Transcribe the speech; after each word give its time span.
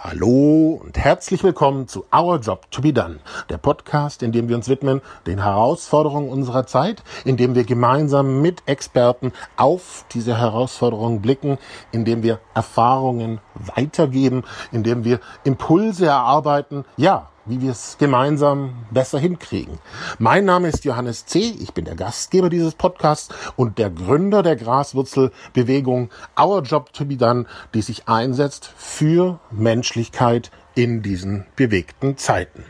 Hallo 0.00 0.80
und 0.80 0.96
herzlich 0.96 1.42
willkommen 1.42 1.88
zu 1.88 2.04
Our 2.14 2.38
Job 2.38 2.70
to 2.70 2.80
be 2.80 2.92
Done, 2.92 3.18
der 3.48 3.58
Podcast, 3.58 4.22
in 4.22 4.30
dem 4.30 4.48
wir 4.48 4.54
uns 4.54 4.68
widmen 4.68 5.02
den 5.26 5.42
Herausforderungen 5.42 6.30
unserer 6.30 6.68
Zeit, 6.68 7.02
in 7.24 7.36
dem 7.36 7.56
wir 7.56 7.64
gemeinsam 7.64 8.40
mit 8.40 8.62
Experten 8.66 9.32
auf 9.56 10.04
diese 10.12 10.38
Herausforderungen 10.38 11.20
blicken, 11.20 11.58
in 11.90 12.04
dem 12.04 12.22
wir 12.22 12.38
Erfahrungen 12.54 13.40
weitergeben, 13.54 14.44
in 14.70 14.84
dem 14.84 15.02
wir 15.02 15.18
Impulse 15.42 16.06
erarbeiten, 16.06 16.84
ja, 16.96 17.30
wie 17.48 17.60
wir 17.60 17.72
es 17.72 17.96
gemeinsam 17.98 18.74
besser 18.90 19.18
hinkriegen. 19.18 19.78
Mein 20.18 20.44
Name 20.44 20.68
ist 20.68 20.84
Johannes 20.84 21.26
C., 21.26 21.38
ich 21.38 21.72
bin 21.72 21.86
der 21.86 21.96
Gastgeber 21.96 22.50
dieses 22.50 22.74
Podcasts 22.74 23.34
und 23.56 23.78
der 23.78 23.90
Gründer 23.90 24.42
der 24.42 24.56
Graswurzelbewegung 24.56 26.10
Our 26.38 26.62
Job 26.62 26.92
to 26.92 27.04
be 27.04 27.16
Done, 27.16 27.46
die 27.74 27.82
sich 27.82 28.08
einsetzt 28.08 28.70
für 28.76 29.40
Menschlichkeit 29.50 30.50
in 30.74 31.02
diesen 31.02 31.46
bewegten 31.56 32.16
Zeiten. 32.18 32.64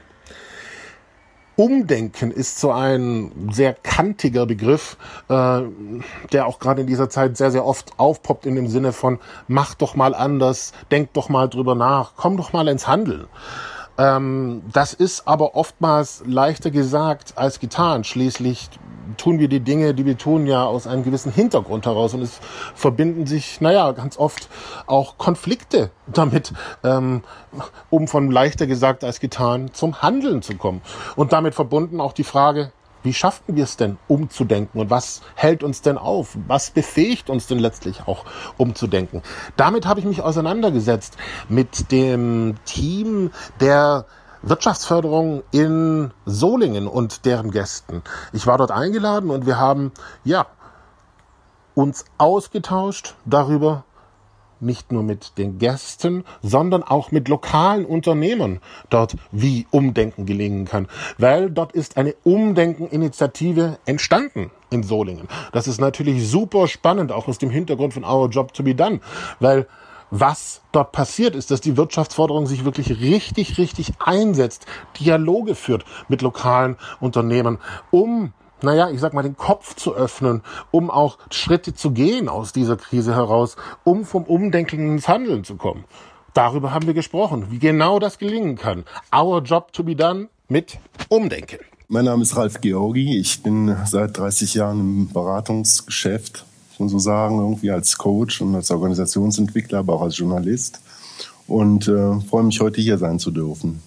Umdenken 1.57 2.31
ist 2.31 2.61
so 2.61 2.71
ein 2.71 3.51
sehr 3.51 3.75
kantiger 3.75 4.47
Begriff, 4.47 4.97
äh, 5.29 5.63
der 6.33 6.47
auch 6.47 6.61
gerade 6.61 6.83
in 6.83 6.87
dieser 6.87 7.11
Zeit 7.11 7.37
sehr, 7.37 7.51
sehr 7.51 7.67
oft 7.67 7.99
aufpoppt 7.99 8.47
in 8.47 8.55
dem 8.55 8.69
Sinne 8.69 8.93
von 8.93 9.19
mach 9.49 9.75
doch 9.75 9.97
mal 9.97 10.15
anders, 10.15 10.73
denk 10.93 11.15
doch 11.15 11.29
mal 11.29 11.49
drüber 11.49 11.75
nach, 11.75 12.13
komm 12.17 12.37
doch 12.37 12.53
mal 12.53 12.69
ins 12.69 12.87
Handeln. 12.87 13.27
Ähm, 13.99 14.63
das 14.73 14.95
ist 14.95 15.27
aber 15.27 15.57
oftmals 15.57 16.23
leichter 16.25 16.71
gesagt 16.71 17.33
als 17.37 17.59
getan. 17.59 18.05
Schließlich 18.05 18.71
tun 19.17 19.39
wir 19.39 19.49
die 19.49 19.61
Dinge, 19.61 19.95
die 19.95 20.07
wir 20.07 20.17
tun, 20.17 20.47
ja 20.47 20.65
aus 20.65 20.87
einem 20.87 21.03
gewissen 21.03 21.33
Hintergrund 21.33 21.87
heraus 21.87 22.15
und 22.15 22.23
es 22.23 22.41
verbinden 22.75 23.27
sich, 23.27 23.61
naja, 23.61 23.91
ganz 23.93 24.19
oft 24.19 24.49
auch 24.87 25.19
Konflikte 25.19 25.91
damit, 26.07 26.53
ähm, 26.85 27.23
um 27.91 28.07
von 28.07 28.31
leichter 28.31 28.67
gesagt 28.67 29.03
als 29.03 29.19
getan 29.19 29.73
zum 29.73 30.01
Handeln 30.03 30.43
zu 30.43 30.55
kommen. 30.57 30.81
Und 31.17 31.33
damit 31.33 31.55
verbunden 31.55 32.01
auch 32.01 32.13
die 32.13 32.25
Frage, 32.25 32.73
wie 33.09 33.15
schaffen 33.15 33.57
wir 33.57 33.65
es 33.65 33.79
denn, 33.79 33.97
umzudenken? 34.07 34.79
Und 34.79 34.91
was 34.91 35.23
hält 35.35 35.65
uns 35.65 35.81
denn 35.81 35.97
auf? 35.97 36.37
Was 36.47 36.71
befähigt 36.71 37.31
uns 37.31 37.47
denn 37.47 37.59
letztlich 37.59 38.07
auch, 38.07 38.27
umzudenken? 38.59 39.23
Damit 39.57 39.87
habe 39.87 39.99
ich 39.99 40.05
mich 40.05 40.21
auseinandergesetzt 40.21 41.17
mit 41.49 41.91
dem 41.91 42.57
Team 42.67 43.31
der 43.61 44.05
Wirtschaftsförderung 44.43 45.43
in 45.53 46.11
Solingen 46.27 46.87
und 46.87 47.25
deren 47.25 47.51
Gästen. 47.51 48.03
Ich 48.35 48.47
war 48.47 48.59
dort 48.59 48.73
eingeladen 48.73 49.31
und 49.31 49.47
wir 49.47 49.59
haben, 49.59 49.91
ja, 50.23 50.45
uns 51.75 52.05
ausgetauscht 52.19 53.15
darüber, 53.25 53.85
nicht 54.61 54.93
nur 54.93 55.03
mit 55.03 55.39
den 55.39 55.59
Gästen, 55.59 56.25
sondern 56.43 56.83
auch 56.83 57.11
mit 57.11 57.29
lokalen 57.29 57.85
Unternehmern 57.85 58.61
dort 58.91 59.17
wie 59.33 59.67
Umdenken 59.71 60.27
gelingen 60.27 60.65
kann. 60.65 60.89
Weil 61.19 61.51
dort 61.51 61.73
ist 61.73 61.97
eine 61.97 62.15
Umdenken-Initiative 62.25 63.79
entstanden 63.87 64.51
in 64.71 64.83
Solingen. 64.83 65.29
Das 65.53 65.69
ist 65.69 65.81
natürlich 65.81 66.29
super 66.29 66.69
spannend, 66.69 67.13
auch 67.13 67.29
aus 67.29 67.39
dem 67.39 67.51
Hintergrund 67.51 67.95
von 67.95 68.05
Our 68.05 68.29
Job 68.29 68.53
to 68.53 68.63
be 68.63 68.75
Done, 68.75 69.01
weil 69.41 69.67
was 70.11 70.63
dort 70.73 70.93
passiert 70.93 71.37
ist, 71.37 71.51
dass 71.51 71.61
die 71.61 71.77
Wirtschaftsforderung 71.77 72.47
sich 72.47 72.65
wirklich 72.65 73.01
richtig, 73.01 73.59
richtig 73.59 73.93
einsetzt, 73.99 74.67
Dialoge 74.99 75.55
führt 75.55 75.85
mit 76.09 76.23
lokalen 76.23 76.77
Unternehmen, 77.01 77.59
um 77.91 78.33
naja, 78.63 78.91
ich 78.91 79.01
sag 79.01 79.15
mal, 79.15 79.23
den 79.23 79.37
Kopf 79.37 79.75
zu 79.75 79.95
öffnen, 79.95 80.43
um 80.71 80.91
auch 80.91 81.19
Schritte 81.31 81.75
zu 81.75 81.93
gehen 81.93 82.29
aus 82.29 82.53
dieser 82.53 82.77
Krise 82.77 83.15
heraus, 83.15 83.57
um 83.85 84.05
vom 84.05 84.25
Umdenken 84.25 84.89
ins 84.89 85.09
Handeln 85.09 85.45
zu 85.45 85.57
kommen. 85.57 85.85
Darüber 86.35 86.73
haben 86.73 86.87
wir 86.87 86.95
gesprochen, 86.95 87.47
wie 87.51 87.59
genau 87.59 87.99
das 87.99 88.19
gelingen 88.19 88.57
kann. 88.57 88.85
Our 89.15 89.43
job 89.43 89.73
to 89.73 89.83
be 89.83 89.97
done 89.97 90.29
mit 90.49 90.79
Umdenken. 91.09 91.59
Mein 91.89 92.05
Name 92.05 92.23
ist 92.23 92.37
Ralf 92.37 92.61
Georgi. 92.61 93.19
Ich 93.19 93.43
bin 93.43 93.75
seit 93.87 94.19
30 94.19 94.55
Jahren 94.55 94.79
im 94.79 95.09
Beratungsgeschäft, 95.09 96.45
muss 96.71 96.79
man 96.79 96.89
so 96.91 96.99
sagen, 96.99 97.39
irgendwie 97.39 97.71
als 97.71 97.97
Coach 97.97 98.41
und 98.43 98.55
als 98.55 98.71
Organisationsentwickler, 98.71 99.79
aber 99.79 99.95
auch 99.95 100.03
als 100.03 100.19
Journalist. 100.19 100.81
Und 101.47 101.89
äh, 101.89 102.21
freue 102.21 102.45
mich, 102.45 102.61
heute 102.61 102.83
hier 102.83 102.99
sein 102.99 103.19
zu 103.19 103.31
dürfen. 103.31 103.83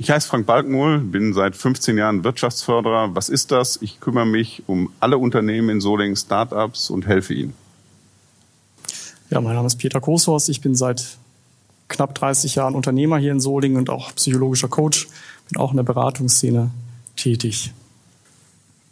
Ich 0.00 0.12
heiße 0.12 0.28
Frank 0.28 0.46
Balkenmohl, 0.46 1.00
bin 1.00 1.34
seit 1.34 1.56
15 1.56 1.98
Jahren 1.98 2.22
Wirtschaftsförderer. 2.22 3.16
Was 3.16 3.28
ist 3.28 3.50
das? 3.50 3.82
Ich 3.82 3.98
kümmere 3.98 4.26
mich 4.26 4.62
um 4.68 4.92
alle 5.00 5.18
Unternehmen 5.18 5.70
in 5.70 5.80
Solingen, 5.80 6.14
Startups 6.14 6.88
und 6.88 7.08
helfe 7.08 7.34
ihnen. 7.34 7.52
Ja, 9.28 9.40
mein 9.40 9.56
Name 9.56 9.66
ist 9.66 9.76
Peter 9.76 10.00
Koshorst. 10.00 10.48
Ich 10.50 10.60
bin 10.60 10.76
seit 10.76 11.18
knapp 11.88 12.14
30 12.14 12.54
Jahren 12.54 12.76
Unternehmer 12.76 13.18
hier 13.18 13.32
in 13.32 13.40
Solingen 13.40 13.76
und 13.76 13.90
auch 13.90 14.14
psychologischer 14.14 14.68
Coach. 14.68 15.08
Bin 15.50 15.60
auch 15.60 15.72
in 15.72 15.76
der 15.78 15.84
Beratungsszene 15.84 16.70
tätig. 17.16 17.72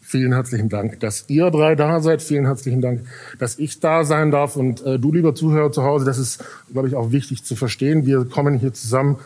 Vielen 0.01 0.33
herzlichen 0.33 0.69
Dank, 0.69 0.99
dass 1.01 1.25
ihr 1.29 1.53
drei 1.53 1.77
da 1.77 2.01
seid. 2.01 2.21
Vielen 2.21 2.47
herzlichen 2.47 2.81
Dank, 2.81 3.07
dass 3.39 3.61
ich 3.61 3.79
da 3.79 4.05
sein 4.05 4.33
darf. 4.33 4.57
Und 4.57 4.85
äh, 4.85 4.99
du, 4.99 5.13
lieber 5.13 5.37
Zuhörer 5.37 5.71
zu 5.71 5.85
Hause, 5.85 6.05
das 6.05 6.19
ist, 6.19 6.45
glaube 6.73 6.89
ich, 6.89 6.97
auch 6.97 7.13
wichtig 7.13 7.45
zu 7.45 7.55
verstehen. 7.55 8.07
Wir 8.07 8.25
kommen 8.25 8.59
hier 8.59 8.75
zusammen 8.75 9.19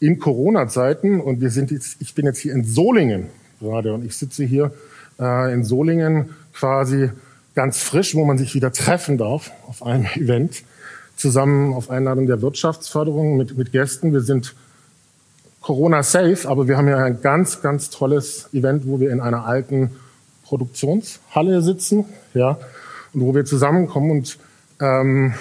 in 0.00 0.18
Corona-Zeiten 0.18 1.20
und 1.20 1.40
wir 1.40 1.50
sind 1.50 1.70
jetzt, 1.70 1.96
ich 2.00 2.14
bin 2.14 2.26
jetzt 2.26 2.38
hier 2.38 2.52
in 2.52 2.64
Solingen 2.64 3.26
gerade 3.60 3.92
und 3.92 4.04
ich 4.04 4.16
sitze 4.16 4.44
hier 4.44 4.72
äh, 5.18 5.52
in 5.52 5.64
Solingen 5.64 6.30
quasi 6.52 7.10
ganz 7.54 7.78
frisch, 7.78 8.14
wo 8.14 8.24
man 8.24 8.38
sich 8.38 8.54
wieder 8.54 8.72
treffen 8.72 9.18
darf 9.18 9.50
auf 9.66 9.82
einem 9.82 10.06
Event, 10.14 10.62
zusammen 11.16 11.74
auf 11.74 11.90
Einladung 11.90 12.26
der 12.26 12.40
Wirtschaftsförderung 12.42 13.36
mit, 13.36 13.56
mit 13.56 13.72
Gästen. 13.72 14.12
Wir 14.12 14.20
sind 14.20 14.54
Corona-safe, 15.60 16.48
aber 16.48 16.68
wir 16.68 16.76
haben 16.76 16.88
ja 16.88 16.98
ein 16.98 17.20
ganz, 17.20 17.60
ganz 17.60 17.90
tolles 17.90 18.48
Event, 18.52 18.86
wo 18.86 19.00
wir 19.00 19.10
in 19.10 19.20
einer 19.20 19.44
alten 19.44 19.90
Produktionshalle 20.44 21.60
sitzen, 21.60 22.04
ja, 22.32 22.58
und 23.12 23.20
wo 23.22 23.34
wir 23.34 23.44
zusammenkommen 23.44 24.12
und 24.12 24.38
ähm, 24.80 25.34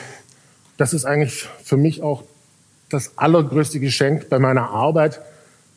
das 0.78 0.94
ist 0.94 1.06
eigentlich 1.06 1.48
für 1.64 1.78
mich 1.78 2.02
auch 2.02 2.24
das 2.90 3.18
allergrößte 3.18 3.80
Geschenk 3.80 4.30
bei 4.30 4.40
meiner 4.40 4.70
Arbeit, 4.70 5.22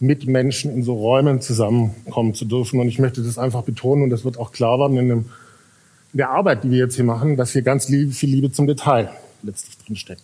mit 0.01 0.27
Menschen 0.27 0.73
in 0.73 0.83
so 0.83 0.95
Räumen 0.95 1.43
zusammenkommen 1.43 2.35
zu 2.35 2.47
dürfen. 2.47 2.81
Und 2.81 2.89
ich 2.89 2.99
möchte 2.99 3.23
das 3.23 3.37
einfach 3.37 3.63
betonen 3.63 4.05
und 4.05 4.11
das 4.11 4.25
wird 4.25 4.39
auch 4.39 4.51
klar 4.51 4.79
werden 4.79 4.97
in, 4.97 5.09
dem, 5.09 5.19
in 6.13 6.17
der 6.17 6.31
Arbeit, 6.31 6.65
die 6.65 6.71
wir 6.71 6.79
jetzt 6.79 6.97
hier 6.97 7.05
machen, 7.05 7.37
dass 7.37 7.53
hier 7.53 7.63
ganz 7.63 7.89
lieb, 7.91 8.15
viel 8.15 8.31
Liebe 8.31 8.51
zum 8.51 8.67
Detail 8.67 9.11
letztlich 9.43 9.77
drin 9.79 9.97
steckt. 9.97 10.23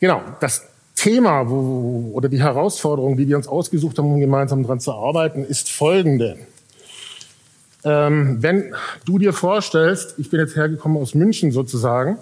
Genau, 0.00 0.22
das 0.40 0.66
Thema 0.94 1.48
wo, 1.50 2.10
oder 2.14 2.30
die 2.30 2.40
Herausforderung, 2.40 3.18
die 3.18 3.28
wir 3.28 3.36
uns 3.36 3.46
ausgesucht 3.46 3.98
haben, 3.98 4.12
um 4.12 4.20
gemeinsam 4.20 4.62
daran 4.62 4.80
zu 4.80 4.92
arbeiten, 4.92 5.44
ist 5.44 5.70
folgende. 5.70 6.38
Ähm, 7.84 8.42
wenn 8.42 8.74
du 9.04 9.18
dir 9.18 9.34
vorstellst, 9.34 10.14
ich 10.18 10.30
bin 10.30 10.40
jetzt 10.40 10.56
hergekommen 10.56 11.00
aus 11.00 11.14
München 11.14 11.52
sozusagen, 11.52 12.16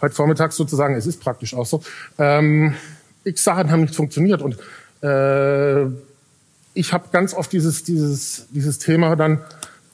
heute 0.00 0.14
Vormittag 0.14 0.52
sozusagen, 0.52 0.94
es 0.94 1.06
ist 1.06 1.20
praktisch 1.20 1.54
auch 1.54 1.66
so, 1.66 1.82
ähm, 2.18 2.74
x 3.24 3.44
Sachen 3.44 3.70
haben 3.70 3.82
nicht 3.82 3.94
funktioniert 3.94 4.42
und 4.42 4.56
äh, 5.02 5.86
ich 6.74 6.92
habe 6.92 7.08
ganz 7.12 7.34
oft 7.34 7.52
dieses, 7.52 7.84
dieses, 7.84 8.46
dieses 8.50 8.78
Thema 8.78 9.16
dann, 9.16 9.40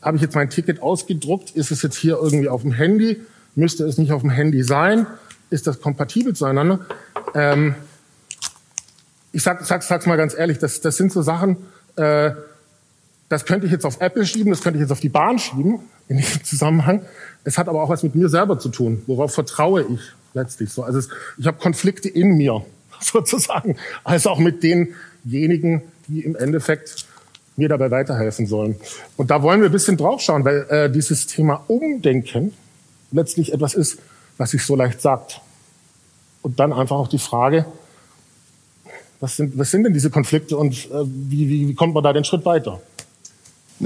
habe 0.03 0.17
ich 0.17 0.23
jetzt 0.23 0.35
mein 0.35 0.51
Ticket 0.51 0.83
ausgedruckt, 0.83 1.53
ist 1.53 1.71
es 1.71 1.83
jetzt 1.83 1.97
hier 1.97 2.19
irgendwie 2.21 2.49
auf 2.49 2.63
dem 2.63 2.73
Handy, 2.73 3.23
müsste 3.55 3.85
es 3.85 3.97
nicht 3.97 4.13
auf 4.13 4.21
dem 4.21 4.31
Handy 4.31 4.63
sein, 4.63 5.07
ist 5.51 5.67
das 5.67 5.81
kompatibel 5.81 6.35
zueinander? 6.35 6.81
Ähm, 7.35 7.75
ich 9.33 9.43
sag, 9.43 9.65
sag, 9.65 9.83
sag's 9.83 10.07
mal 10.07 10.17
ganz 10.17 10.35
ehrlich, 10.35 10.59
das, 10.59 10.81
das 10.81 10.97
sind 10.97 11.11
so 11.11 11.23
Sachen, 11.23 11.57
äh, 11.97 12.33
das 13.35 13.45
könnte 13.45 13.67
ich 13.67 13.73
jetzt 13.73 13.85
auf 13.85 14.01
Apple 14.01 14.25
schieben, 14.25 14.51
das 14.51 14.63
könnte 14.63 14.79
ich 14.79 14.83
jetzt 14.83 14.93
auf 14.93 15.01
die 15.01 15.09
Bahn 15.09 15.41
schieben, 15.41 15.81
in 16.07 16.19
diesem 16.19 16.45
Zusammenhang. 16.45 17.03
Es 17.43 17.59
hat 17.59 17.69
aber 17.69 17.83
auch 17.83 17.89
was 17.89 18.05
mit 18.05 18.15
mir 18.15 18.29
selber 18.29 18.61
zu 18.61 18.69
tun. 18.69 19.03
Worauf 19.09 19.35
vertraue 19.35 19.83
ich 19.83 20.01
letztlich 20.35 20.71
so? 20.71 20.85
Also 20.85 21.01
es, 21.01 21.09
ich 21.37 21.47
habe 21.49 21.59
Konflikte 21.59 22.09
in 22.09 22.37
mir 22.37 22.65
sozusagen, 23.01 23.77
als 24.05 24.29
auch 24.29 24.39
mit 24.39 24.63
denjenigen, 24.63 25.83
die 26.07 26.21
im 26.21 26.37
Endeffekt 26.37 27.07
mir 27.57 27.69
dabei 27.69 27.91
weiterhelfen 27.91 28.47
sollen. 28.47 28.77
Und 29.17 29.33
da 29.33 29.43
wollen 29.43 29.61
wir 29.61 29.69
ein 29.69 29.73
bisschen 29.73 29.97
draufschauen, 29.97 30.45
weil 30.45 30.67
äh, 30.69 30.89
dieses 30.89 31.27
Thema 31.27 31.65
Umdenken 31.67 32.53
letztlich 33.11 33.53
etwas 33.53 33.75
ist, 33.75 33.99
was 34.39 34.53
sich 34.53 34.65
so 34.65 34.77
leicht 34.77 35.01
sagt. 35.01 35.41
Und 36.43 36.61
dann 36.61 36.73
einfach 36.73 36.97
auch 36.97 37.09
die 37.09 37.19
Frage, 37.19 37.67
was 39.19 39.37
sind, 39.37 39.59
was 39.59 39.73
sind 39.73 39.83
denn 39.83 39.93
diese 39.93 40.11
Konflikte 40.11 40.57
und 40.57 40.87
äh, 40.93 41.05
wie, 41.05 41.49
wie, 41.49 41.69
wie 41.69 41.75
kommt 41.75 41.95
man 41.95 42.05
da 42.05 42.13
den 42.13 42.23
Schritt 42.23 42.45
weiter? 42.45 42.81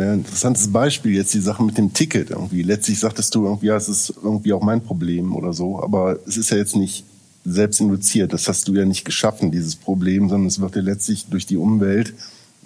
Ein 0.00 0.14
interessantes 0.20 0.72
Beispiel 0.72 1.14
jetzt 1.14 1.34
die 1.34 1.40
Sache 1.40 1.62
mit 1.62 1.78
dem 1.78 1.92
Ticket 1.92 2.30
irgendwie. 2.30 2.62
Letztlich 2.62 2.98
sagtest 2.98 3.34
du 3.34 3.44
irgendwie, 3.44 3.66
ja, 3.66 3.76
es 3.76 3.88
ist 3.88 4.14
irgendwie 4.22 4.52
auch 4.52 4.62
mein 4.62 4.82
Problem 4.82 5.34
oder 5.34 5.52
so, 5.52 5.82
aber 5.82 6.18
es 6.26 6.36
ist 6.36 6.50
ja 6.50 6.56
jetzt 6.56 6.76
nicht 6.76 7.04
selbst 7.44 7.80
induziert. 7.80 8.32
Das 8.32 8.48
hast 8.48 8.68
du 8.68 8.74
ja 8.74 8.84
nicht 8.84 9.04
geschaffen, 9.04 9.50
dieses 9.50 9.76
Problem, 9.76 10.28
sondern 10.28 10.46
es 10.46 10.60
wird 10.60 10.74
dir 10.74 10.82
letztlich 10.82 11.26
durch 11.26 11.46
die 11.46 11.56
Umwelt 11.56 12.14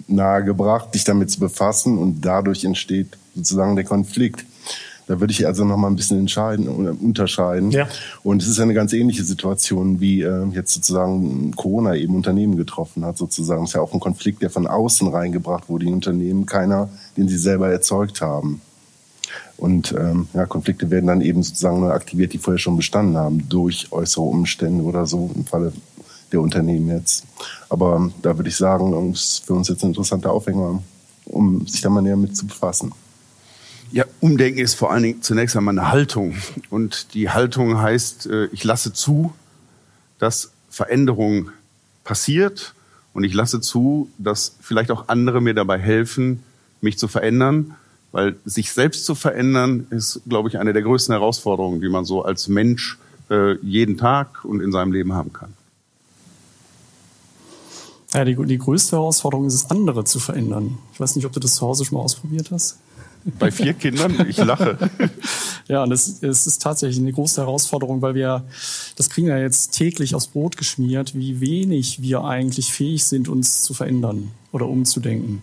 nahegebracht, 0.07 0.93
dich 0.93 1.03
damit 1.03 1.31
zu 1.31 1.39
befassen 1.39 1.97
und 1.97 2.21
dadurch 2.21 2.65
entsteht 2.65 3.17
sozusagen 3.35 3.75
der 3.75 3.85
Konflikt. 3.85 4.45
Da 5.07 5.19
würde 5.19 5.31
ich 5.31 5.45
also 5.45 5.65
noch 5.65 5.77
mal 5.77 5.87
ein 5.87 5.97
bisschen 5.97 6.19
entscheiden 6.19 6.67
unterscheiden. 6.67 7.71
Ja. 7.71 7.87
Und 8.23 8.41
es 8.41 8.47
ist 8.47 8.59
eine 8.59 8.73
ganz 8.73 8.93
ähnliche 8.93 9.23
Situation, 9.23 9.99
wie 9.99 10.21
äh, 10.21 10.45
jetzt 10.53 10.73
sozusagen 10.73 11.51
Corona 11.55 11.95
eben 11.95 12.15
Unternehmen 12.15 12.55
getroffen 12.55 13.03
hat. 13.03 13.17
Sozusagen 13.17 13.63
es 13.63 13.71
ist 13.71 13.75
ja 13.75 13.81
auch 13.81 13.93
ein 13.93 13.99
Konflikt, 13.99 14.41
der 14.41 14.49
von 14.49 14.65
außen 14.65 15.09
reingebracht 15.09 15.67
wurde 15.67 15.85
in 15.85 15.93
Unternehmen, 15.93 16.45
keiner, 16.45 16.89
den 17.17 17.27
sie 17.27 17.37
selber 17.37 17.69
erzeugt 17.69 18.21
haben. 18.21 18.61
Und 19.57 19.93
ähm, 19.97 20.27
ja, 20.33 20.45
Konflikte 20.45 20.89
werden 20.89 21.07
dann 21.07 21.21
eben 21.21 21.43
sozusagen 21.43 21.79
nur 21.79 21.93
aktiviert, 21.93 22.33
die 22.33 22.37
vorher 22.37 22.59
schon 22.59 22.75
bestanden 22.75 23.17
haben, 23.17 23.47
durch 23.49 23.91
äußere 23.91 24.23
Umstände 24.23 24.83
oder 24.83 25.05
so 25.05 25.31
im 25.35 25.45
Falle 25.45 25.73
der 26.31 26.41
Unternehmen 26.41 26.89
jetzt. 26.89 27.25
Aber 27.69 28.11
da 28.21 28.37
würde 28.37 28.49
ich 28.49 28.57
sagen, 28.57 29.11
ist 29.11 29.45
für 29.45 29.53
uns 29.53 29.69
jetzt 29.69 29.83
ein 29.83 29.89
interessanter 29.89 30.31
Aufhänger, 30.31 30.81
um 31.25 31.65
sich 31.67 31.81
da 31.81 31.89
mal 31.89 32.01
näher 32.01 32.17
mit 32.17 32.35
zu 32.35 32.47
befassen. 32.47 32.91
Ja, 33.91 34.05
Umdenken 34.19 34.59
ist 34.59 34.73
vor 34.73 34.91
allen 34.91 35.03
Dingen 35.03 35.21
zunächst 35.21 35.55
einmal 35.55 35.77
eine 35.77 35.91
Haltung. 35.91 36.35
Und 36.71 37.13
die 37.13 37.29
Haltung 37.29 37.79
heißt, 37.79 38.25
äh, 38.25 38.45
ich 38.47 38.63
lasse 38.63 38.91
zu, 38.91 39.33
dass 40.17 40.51
Veränderung 40.69 41.49
passiert 42.03 42.73
und 43.13 43.23
ich 43.23 43.33
lasse 43.35 43.61
zu, 43.61 44.09
dass 44.17 44.55
vielleicht 44.61 44.89
auch 44.89 45.09
andere 45.09 45.41
mir 45.41 45.53
dabei 45.53 45.77
helfen, 45.77 46.41
mich 46.83 46.97
zu 46.97 47.07
verändern. 47.07 47.75
Weil 48.11 48.35
sich 48.45 48.71
selbst 48.71 49.05
zu 49.05 49.15
verändern 49.15 49.87
ist, 49.89 50.21
glaube 50.27 50.47
ich, 50.47 50.59
eine 50.59 50.71
der 50.71 50.83
größten 50.83 51.13
Herausforderungen, 51.13 51.81
die 51.81 51.89
man 51.89 52.05
so 52.05 52.23
als 52.23 52.47
Mensch 52.47 52.99
äh, 53.31 53.55
jeden 53.63 53.97
Tag 53.97 54.45
und 54.45 54.61
in 54.61 54.71
seinem 54.71 54.91
Leben 54.91 55.13
haben 55.13 55.33
kann. 55.33 55.53
Ja, 58.13 58.23
die, 58.23 58.35
die 58.35 58.59
größte 58.59 58.97
Herausforderung 58.97 59.47
ist 59.47 59.55
es, 59.55 59.71
andere 59.71 60.03
zu 60.03 60.19
verändern. 60.19 60.77
Ich 60.93 60.99
weiß 60.99 61.15
nicht, 61.15 61.25
ob 61.25 61.33
du 61.33 61.39
das 61.39 61.55
zu 61.55 61.65
Hause 61.65 61.85
schon 61.85 61.97
mal 61.97 62.03
ausprobiert 62.03 62.51
hast. 62.51 62.77
Bei 63.39 63.51
vier 63.51 63.73
Kindern? 63.73 64.27
Ich 64.29 64.37
lache. 64.37 64.77
ja, 65.67 65.83
und 65.83 65.91
es, 65.91 66.21
es 66.21 66.45
ist 66.45 66.61
tatsächlich 66.61 66.99
eine 66.99 67.13
große 67.13 67.41
Herausforderung, 67.41 68.01
weil 68.01 68.15
wir, 68.15 68.43
das 68.95 69.09
kriegen 69.09 69.27
wir 69.27 69.39
jetzt 69.39 69.71
täglich 69.71 70.13
aufs 70.13 70.27
Brot 70.27 70.57
geschmiert, 70.57 71.15
wie 71.15 71.39
wenig 71.39 72.01
wir 72.01 72.23
eigentlich 72.25 72.71
fähig 72.71 73.05
sind, 73.05 73.29
uns 73.29 73.61
zu 73.61 73.73
verändern 73.73 74.31
oder 74.51 74.67
umzudenken. 74.67 75.41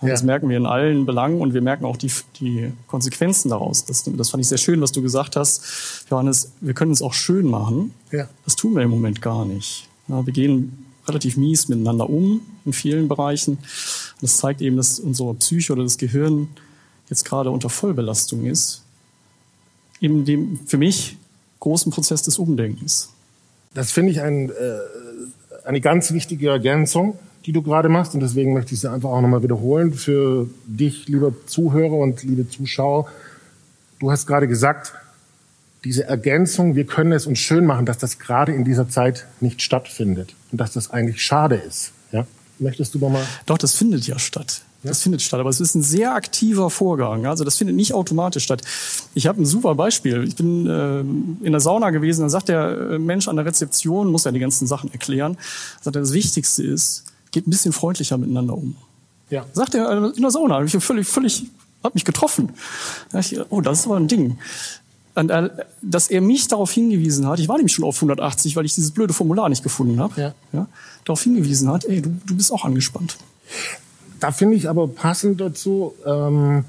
Ja. 0.00 0.08
Das 0.08 0.22
merken 0.22 0.48
wir 0.48 0.56
in 0.56 0.66
allen 0.66 1.06
Belangen 1.06 1.40
und 1.40 1.54
wir 1.54 1.60
merken 1.60 1.84
auch 1.84 1.96
die, 1.96 2.10
die 2.38 2.72
Konsequenzen 2.86 3.48
daraus. 3.48 3.84
Das, 3.84 4.04
das 4.04 4.30
fand 4.30 4.40
ich 4.40 4.48
sehr 4.48 4.58
schön, 4.58 4.80
was 4.80 4.92
du 4.92 5.02
gesagt 5.02 5.34
hast, 5.34 6.06
Johannes. 6.08 6.52
Wir 6.60 6.74
können 6.74 6.92
es 6.92 7.02
auch 7.02 7.14
schön 7.14 7.46
machen. 7.46 7.92
Ja. 8.12 8.28
Das 8.44 8.54
tun 8.54 8.74
wir 8.74 8.82
im 8.82 8.90
Moment 8.90 9.20
gar 9.20 9.44
nicht. 9.44 9.88
Ja, 10.06 10.24
wir 10.24 10.32
gehen 10.32 10.86
relativ 11.06 11.36
mies 11.36 11.68
miteinander 11.68 12.08
um 12.08 12.42
in 12.64 12.72
vielen 12.72 13.08
Bereichen. 13.08 13.58
Das 14.20 14.36
zeigt 14.36 14.60
eben, 14.60 14.76
dass 14.76 15.00
unsere 15.00 15.34
Psyche 15.34 15.72
oder 15.72 15.82
das 15.82 15.98
Gehirn 15.98 16.48
jetzt 17.08 17.24
gerade 17.24 17.50
unter 17.50 17.68
Vollbelastung 17.68 18.44
ist, 18.44 18.82
in 20.00 20.24
dem 20.24 20.60
für 20.66 20.78
mich 20.78 21.16
großen 21.60 21.90
Prozess 21.90 22.22
des 22.22 22.38
Umdenkens. 22.38 23.10
Das 23.74 23.90
finde 23.90 24.12
ich 24.12 24.20
ein, 24.20 24.50
äh, 24.50 24.54
eine 25.64 25.80
ganz 25.80 26.12
wichtige 26.12 26.50
Ergänzung, 26.50 27.18
die 27.46 27.52
du 27.52 27.62
gerade 27.62 27.88
machst. 27.88 28.14
Und 28.14 28.20
deswegen 28.20 28.52
möchte 28.52 28.74
ich 28.74 28.80
sie 28.80 28.90
einfach 28.90 29.10
auch 29.10 29.20
nochmal 29.20 29.42
wiederholen 29.42 29.94
für 29.94 30.48
dich, 30.66 31.08
lieber 31.08 31.32
Zuhörer 31.46 31.94
und 31.94 32.22
liebe 32.22 32.48
Zuschauer. 32.48 33.08
Du 33.98 34.10
hast 34.10 34.26
gerade 34.26 34.48
gesagt, 34.48 34.92
diese 35.84 36.04
Ergänzung, 36.04 36.74
wir 36.74 36.84
können 36.84 37.12
es 37.12 37.26
uns 37.26 37.38
schön 37.38 37.64
machen, 37.64 37.86
dass 37.86 37.98
das 37.98 38.18
gerade 38.18 38.52
in 38.52 38.64
dieser 38.64 38.88
Zeit 38.88 39.26
nicht 39.40 39.62
stattfindet 39.62 40.34
und 40.52 40.60
dass 40.60 40.72
das 40.72 40.90
eigentlich 40.90 41.22
schade 41.22 41.56
ist. 41.56 41.92
Ja? 42.12 42.26
Möchtest 42.58 42.94
du 42.94 42.98
nochmal? 42.98 43.24
Doch, 43.46 43.58
das 43.58 43.74
findet 43.74 44.06
ja 44.06 44.18
statt. 44.18 44.62
Das 44.84 45.02
findet 45.02 45.22
statt, 45.22 45.40
aber 45.40 45.50
es 45.50 45.60
ist 45.60 45.74
ein 45.74 45.82
sehr 45.82 46.14
aktiver 46.14 46.70
Vorgang. 46.70 47.26
Also 47.26 47.42
das 47.42 47.56
findet 47.56 47.74
nicht 47.74 47.94
automatisch 47.94 48.44
statt. 48.44 48.62
Ich 49.14 49.26
habe 49.26 49.42
ein 49.42 49.46
super 49.46 49.74
Beispiel. 49.74 50.22
Ich 50.22 50.36
bin 50.36 50.66
äh, 50.66 51.00
in 51.44 51.50
der 51.50 51.60
Sauna 51.60 51.90
gewesen, 51.90 52.20
dann 52.20 52.30
sagt 52.30 52.48
der 52.48 52.92
äh, 52.92 52.98
Mensch 52.98 53.26
an 53.26 53.34
der 53.34 53.44
Rezeption, 53.44 54.12
muss 54.12 54.24
ja 54.24 54.30
die 54.30 54.38
ganzen 54.38 54.68
Sachen 54.68 54.92
erklären, 54.92 55.36
sagt 55.80 55.96
er, 55.96 56.02
das 56.02 56.12
Wichtigste 56.12 56.62
ist, 56.62 57.04
geht 57.30 57.46
ein 57.46 57.50
bisschen 57.50 57.72
freundlicher 57.72 58.18
miteinander 58.18 58.54
um. 58.54 58.76
Ja. 59.30 59.44
Sagt 59.52 59.74
er 59.74 59.90
äh, 59.90 60.16
in 60.16 60.22
der 60.22 60.30
Sauna, 60.30 60.62
ich 60.62 60.72
völlig, 60.72 61.06
völlig, 61.06 61.46
hat 61.84 61.94
mich 61.94 62.04
getroffen. 62.04 62.52
Ich, 63.18 63.38
oh, 63.50 63.60
das 63.60 63.80
ist 63.80 63.86
aber 63.86 63.96
ein 63.96 64.08
Ding. 64.08 64.38
Und, 65.14 65.30
äh, 65.30 65.50
dass 65.82 66.08
er 66.08 66.20
mich 66.20 66.48
darauf 66.48 66.70
hingewiesen 66.70 67.26
hat, 67.26 67.40
ich 67.40 67.48
war 67.48 67.56
nämlich 67.56 67.74
schon 67.74 67.84
auf 67.84 67.96
180, 67.96 68.54
weil 68.56 68.64
ich 68.64 68.74
dieses 68.74 68.92
blöde 68.92 69.12
Formular 69.12 69.48
nicht 69.48 69.62
gefunden 69.62 70.00
habe, 70.00 70.20
ja. 70.20 70.34
ja, 70.52 70.66
darauf 71.04 71.22
hingewiesen 71.22 71.70
hat, 71.70 71.84
ey, 71.84 72.00
du, 72.00 72.10
du 72.24 72.36
bist 72.36 72.52
auch 72.52 72.64
angespannt. 72.64 73.16
Da 74.20 74.30
finde 74.30 74.56
ich 74.56 74.68
aber 74.68 74.86
passend 74.88 75.40
dazu, 75.40 75.94
ähm, 76.06 76.64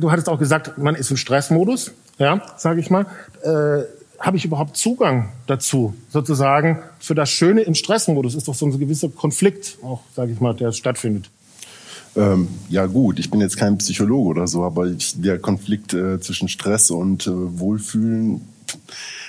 du 0.00 0.10
hattest 0.10 0.28
auch 0.28 0.38
gesagt, 0.38 0.78
man 0.78 0.94
ist 0.94 1.10
im 1.10 1.16
Stressmodus, 1.16 1.92
ja, 2.18 2.42
sage 2.56 2.80
ich 2.80 2.90
mal. 2.90 3.06
Äh, 3.42 3.84
Habe 4.22 4.36
ich 4.36 4.44
überhaupt 4.44 4.76
Zugang 4.76 5.30
dazu, 5.48 5.94
sozusagen, 6.08 6.78
für 7.00 7.16
das 7.16 7.28
Schöne 7.28 7.62
im 7.62 7.74
Stressmodus? 7.74 8.36
Ist 8.36 8.46
doch 8.46 8.54
so 8.54 8.66
ein 8.66 8.78
gewisser 8.78 9.08
Konflikt, 9.08 9.78
auch, 9.82 10.00
sage 10.14 10.30
ich 10.30 10.40
mal, 10.40 10.54
der 10.54 10.70
stattfindet. 10.70 11.28
Ähm, 12.14 12.46
ja 12.68 12.86
gut, 12.86 13.18
ich 13.18 13.32
bin 13.32 13.40
jetzt 13.40 13.56
kein 13.56 13.78
Psychologe 13.78 14.28
oder 14.28 14.46
so, 14.46 14.62
aber 14.62 14.86
ich, 14.86 15.20
der 15.20 15.40
Konflikt 15.40 15.92
äh, 15.92 16.20
zwischen 16.20 16.46
Stress 16.46 16.92
und 16.92 17.26
äh, 17.26 17.30
Wohlfühlen 17.32 18.42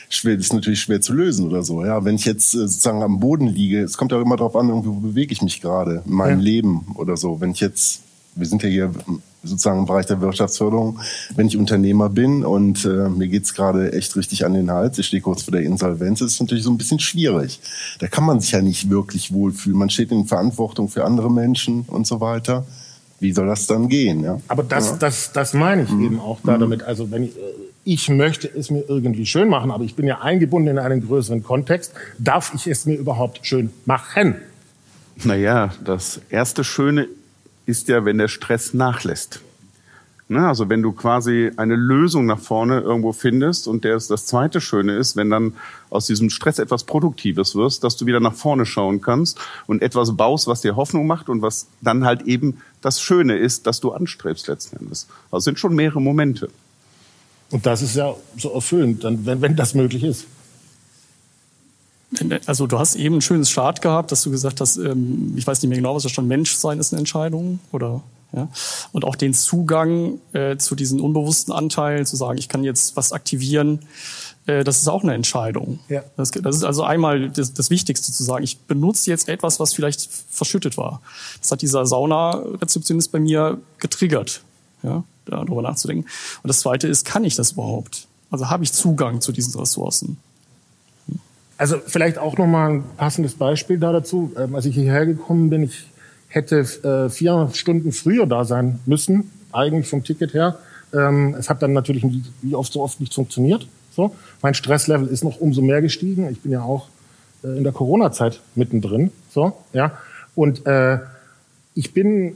schwer, 0.10 0.36
ist 0.36 0.54
natürlich 0.54 0.82
schwer 0.82 1.02
zu 1.02 1.14
lösen 1.14 1.48
oder 1.48 1.64
so. 1.64 1.84
Ja, 1.84 2.06
wenn 2.06 2.14
ich 2.14 2.26
jetzt 2.26 2.54
äh, 2.54 2.60
sozusagen 2.60 3.02
am 3.02 3.20
Boden 3.20 3.48
liege, 3.48 3.82
es 3.82 3.98
kommt 3.98 4.12
ja 4.12 4.22
immer 4.22 4.38
darauf 4.38 4.56
an, 4.56 4.70
irgendwie, 4.70 4.90
wo 4.90 5.00
bewege 5.00 5.34
ich 5.34 5.42
mich 5.42 5.60
gerade 5.60 6.04
in 6.06 6.14
meinem 6.14 6.38
ja. 6.38 6.46
Leben 6.46 6.86
oder 6.94 7.18
so. 7.18 7.42
Wenn 7.42 7.50
ich 7.50 7.62
jetzt, 7.62 8.02
wir 8.36 8.46
sind 8.46 8.62
ja 8.62 8.70
hier 8.70 8.92
sozusagen 9.44 9.80
im 9.80 9.86
Bereich 9.86 10.06
der 10.06 10.22
Wirtschaftsförderung, 10.22 11.00
wenn 11.36 11.48
ich 11.48 11.58
Unternehmer 11.58 12.10
bin 12.10 12.46
und 12.46 12.86
äh, 12.86 13.10
mir 13.10 13.28
geht's 13.28 13.54
gerade 13.54 13.94
echt 13.94 14.16
richtig 14.16 14.46
an 14.46 14.54
den 14.54 14.72
Hals, 14.72 14.98
ich 14.98 15.08
stehe 15.08 15.22
kurz 15.22 15.44
vor 15.44 15.52
der 15.52 15.62
Insolvenz, 15.62 16.22
ist 16.22 16.34
es 16.34 16.40
natürlich 16.40 16.64
so 16.64 16.72
ein 16.72 16.78
bisschen 16.78 17.00
schwierig. 17.00 17.60
Da 18.00 18.08
kann 18.08 18.26
man 18.26 18.40
sich 18.40 18.52
ja 18.52 18.62
nicht 18.62 18.90
wirklich 18.90 19.34
wohlfühlen. 19.34 19.78
Man 19.78 19.90
steht 19.90 20.12
in 20.12 20.26
Verantwortung 20.26 20.90
für 20.90 21.04
andere 21.04 21.32
Menschen 21.32 21.86
und 21.88 22.08
so 22.08 22.22
weiter. 22.22 22.66
Wie 23.20 23.32
soll 23.32 23.48
das 23.48 23.68
dann 23.68 23.88
gehen? 23.88 24.24
Ja? 24.24 24.40
Aber 24.48 24.64
das, 24.64 24.92
ja. 24.92 24.96
das, 24.98 25.32
das 25.32 25.54
meine 25.54 25.84
ich 25.84 25.90
mhm. 25.90 26.06
eben 26.06 26.20
auch 26.20 26.40
da 26.44 26.58
damit. 26.58 26.84
Also 26.84 27.10
wenn 27.12 27.24
ich, 27.24 27.38
äh, 27.38 27.42
ich 27.86 28.10
möchte 28.10 28.48
es 28.48 28.70
mir 28.70 28.84
irgendwie 28.88 29.26
schön 29.26 29.50
machen, 29.50 29.72
aber 29.72 29.84
ich 29.84 29.96
bin 29.96 30.06
ja 30.08 30.22
eingebunden 30.22 30.70
in 30.70 30.80
einen 30.80 31.06
größeren 31.06 31.44
Kontext. 31.44 31.94
Darf 32.18 32.54
ich 32.54 32.68
es 32.68 32.86
mir 32.86 32.96
überhaupt 32.96 33.46
schön 33.46 33.72
machen? 33.86 34.36
Naja, 35.24 35.72
das 35.84 36.22
erste 36.30 36.64
Schöne 36.64 37.08
ist 37.66 37.88
ja, 37.88 38.06
wenn 38.06 38.18
der 38.18 38.28
Stress 38.28 38.74
nachlässt. 38.74 39.42
Ne, 40.30 40.48
also 40.48 40.70
wenn 40.70 40.82
du 40.82 40.94
quasi 40.94 41.52
eine 41.58 41.76
Lösung 41.76 42.26
nach 42.26 42.40
vorne 42.40 42.80
irgendwo 42.80 43.12
findest 43.12 43.68
und 43.68 43.84
der 43.84 43.98
ist 43.98 44.10
das 44.10 44.26
zweite 44.26 44.62
Schöne 44.62 44.96
ist, 44.96 45.18
wenn 45.18 45.30
dann 45.30 45.54
aus 45.90 46.08
diesem 46.08 46.30
Stress 46.30 46.60
etwas 46.60 46.86
Produktives 46.86 47.56
wirst, 47.56 47.84
dass 47.84 47.98
du 47.98 48.06
wieder 48.06 48.22
nach 48.22 48.34
vorne 48.34 48.66
schauen 48.66 49.02
kannst 49.02 49.38
und 49.68 49.82
etwas 49.82 50.16
baust, 50.16 50.48
was 50.48 50.62
dir 50.62 50.78
Hoffnung 50.78 51.08
macht 51.08 51.28
und 51.28 51.42
was 51.42 51.68
dann 51.82 52.06
halt 52.06 52.22
eben 52.22 52.62
das 52.82 53.02
Schöne 53.02 53.38
ist, 53.38 53.68
dass 53.68 53.82
du 53.82 53.92
anstrebst 53.92 54.48
letzten 54.48 54.78
Endes. 54.78 55.08
Also 55.30 55.44
sind 55.44 55.60
schon 55.60 55.76
mehrere 55.76 56.02
Momente. 56.02 56.50
Und 57.52 57.66
das 57.66 57.82
ist 57.82 57.96
ja 57.98 58.16
so 58.38 58.54
erfüllend, 58.54 59.04
wenn, 59.04 59.42
wenn 59.42 59.56
das 59.58 59.74
möglich 59.74 60.04
ist. 60.04 60.26
Also 62.46 62.68
du 62.68 62.80
hast 62.80 62.96
eben 62.96 63.16
ein 63.16 63.22
schönes 63.22 63.50
Start 63.50 63.82
gehabt, 63.82 64.12
dass 64.12 64.22
du 64.24 64.32
gesagt 64.32 64.62
hast, 64.62 64.78
ähm, 64.78 65.34
ich 65.36 65.46
weiß 65.46 65.62
nicht 65.62 65.70
mehr 65.70 65.78
genau, 65.78 65.96
was 65.96 66.04
da 66.04 66.10
stand, 66.10 66.28
Menschsein 66.28 66.80
ist 66.80 66.94
eine 66.94 67.00
Entscheidung 67.00 67.60
oder 67.72 68.02
ja? 68.34 68.50
Und 68.92 69.06
auch 69.06 69.16
den 69.16 69.34
Zugang 69.34 70.20
äh, 70.34 70.58
zu 70.58 70.76
diesen 70.76 71.00
unbewussten 71.00 71.54
Anteilen, 71.54 72.06
zu 72.06 72.16
sagen, 72.16 72.38
ich 72.38 72.50
kann 72.50 72.64
jetzt 72.64 72.96
was 72.98 73.14
aktivieren, 73.14 73.80
äh, 74.48 74.64
das 74.64 74.82
ist 74.82 74.88
auch 74.88 75.04
eine 75.04 75.14
Entscheidung. 75.14 75.80
Ja. 75.88 76.04
Das, 76.18 76.32
das 76.32 76.56
ist 76.56 76.64
also 76.64 76.84
einmal 76.84 77.30
das, 77.30 77.54
das, 77.54 77.70
Wichtigste 77.70 78.12
zu 78.12 78.24
sagen, 78.24 78.44
ich 78.44 78.60
benutze 78.60 79.10
jetzt 79.10 79.30
etwas, 79.30 79.60
was 79.60 79.74
vielleicht 79.74 80.10
verschüttet 80.30 80.78
war. 80.78 81.02
Das 81.42 81.52
hat 81.52 81.62
dieser 81.62 81.86
Sauna-Rezeptionist 81.86 83.12
bei 83.12 83.20
mir 83.20 83.60
getriggert, 83.78 84.42
ja, 84.82 85.04
darüber 85.26 85.62
nachzudenken. 85.62 86.10
Und 86.42 86.48
das 86.48 86.60
Zweite 86.60 86.88
ist, 86.88 87.06
kann 87.06 87.24
ich 87.24 87.36
das 87.36 87.54
überhaupt? 87.54 88.08
Also 88.32 88.50
habe 88.50 88.64
ich 88.64 88.74
Zugang 88.74 89.22
zu 89.22 89.32
diesen 89.32 89.58
Ressourcen? 89.60 90.18
Also 91.64 91.78
vielleicht 91.78 92.18
auch 92.18 92.38
nochmal 92.38 92.72
ein 92.72 92.84
passendes 92.98 93.36
Beispiel 93.36 93.78
da 93.78 93.94
dazu. 93.94 94.34
Ähm, 94.38 94.54
als 94.54 94.66
ich 94.66 94.76
hierher 94.76 95.06
gekommen 95.06 95.50
bin, 95.50 95.64
ich 95.64 95.86
hätte 96.28 96.60
äh, 96.60 97.10
vier 97.10 97.52
Stunden 97.54 97.94
früher 97.94 98.26
da 98.26 98.44
sein 98.44 98.82
müssen, 98.86 99.32
eigentlich 99.54 99.88
vom 99.88 100.04
Ticket 100.04 100.34
her. 100.34 100.60
Ähm, 100.94 101.34
es 101.40 101.50
hat 101.50 101.62
dann 101.64 101.72
natürlich 101.72 102.04
wie 102.42 102.54
oft 102.54 102.74
so 102.74 102.82
oft 102.82 103.00
nicht 103.00 103.14
funktioniert. 103.14 103.66
So, 103.96 104.14
mein 104.42 104.56
Stresslevel 104.56 105.08
ist 105.08 105.24
noch 105.24 105.40
umso 105.40 105.62
mehr 105.62 105.82
gestiegen. 105.82 106.30
Ich 106.30 106.42
bin 106.42 106.52
ja 106.52 106.64
auch 106.64 106.90
äh, 107.46 107.58
in 107.58 107.64
der 107.64 107.72
Corona-Zeit 107.72 108.42
mittendrin. 108.56 109.12
So, 109.30 109.54
ja, 109.72 109.98
und 110.36 110.68
äh, 110.68 111.00
ich 111.76 111.94
bin 111.94 112.36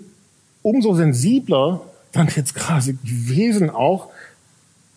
umso 0.62 0.94
sensibler 0.94 1.82
dann 2.14 2.30
jetzt 2.34 2.56
gerade 2.56 2.94
gewesen 2.94 3.72
auch 3.72 4.08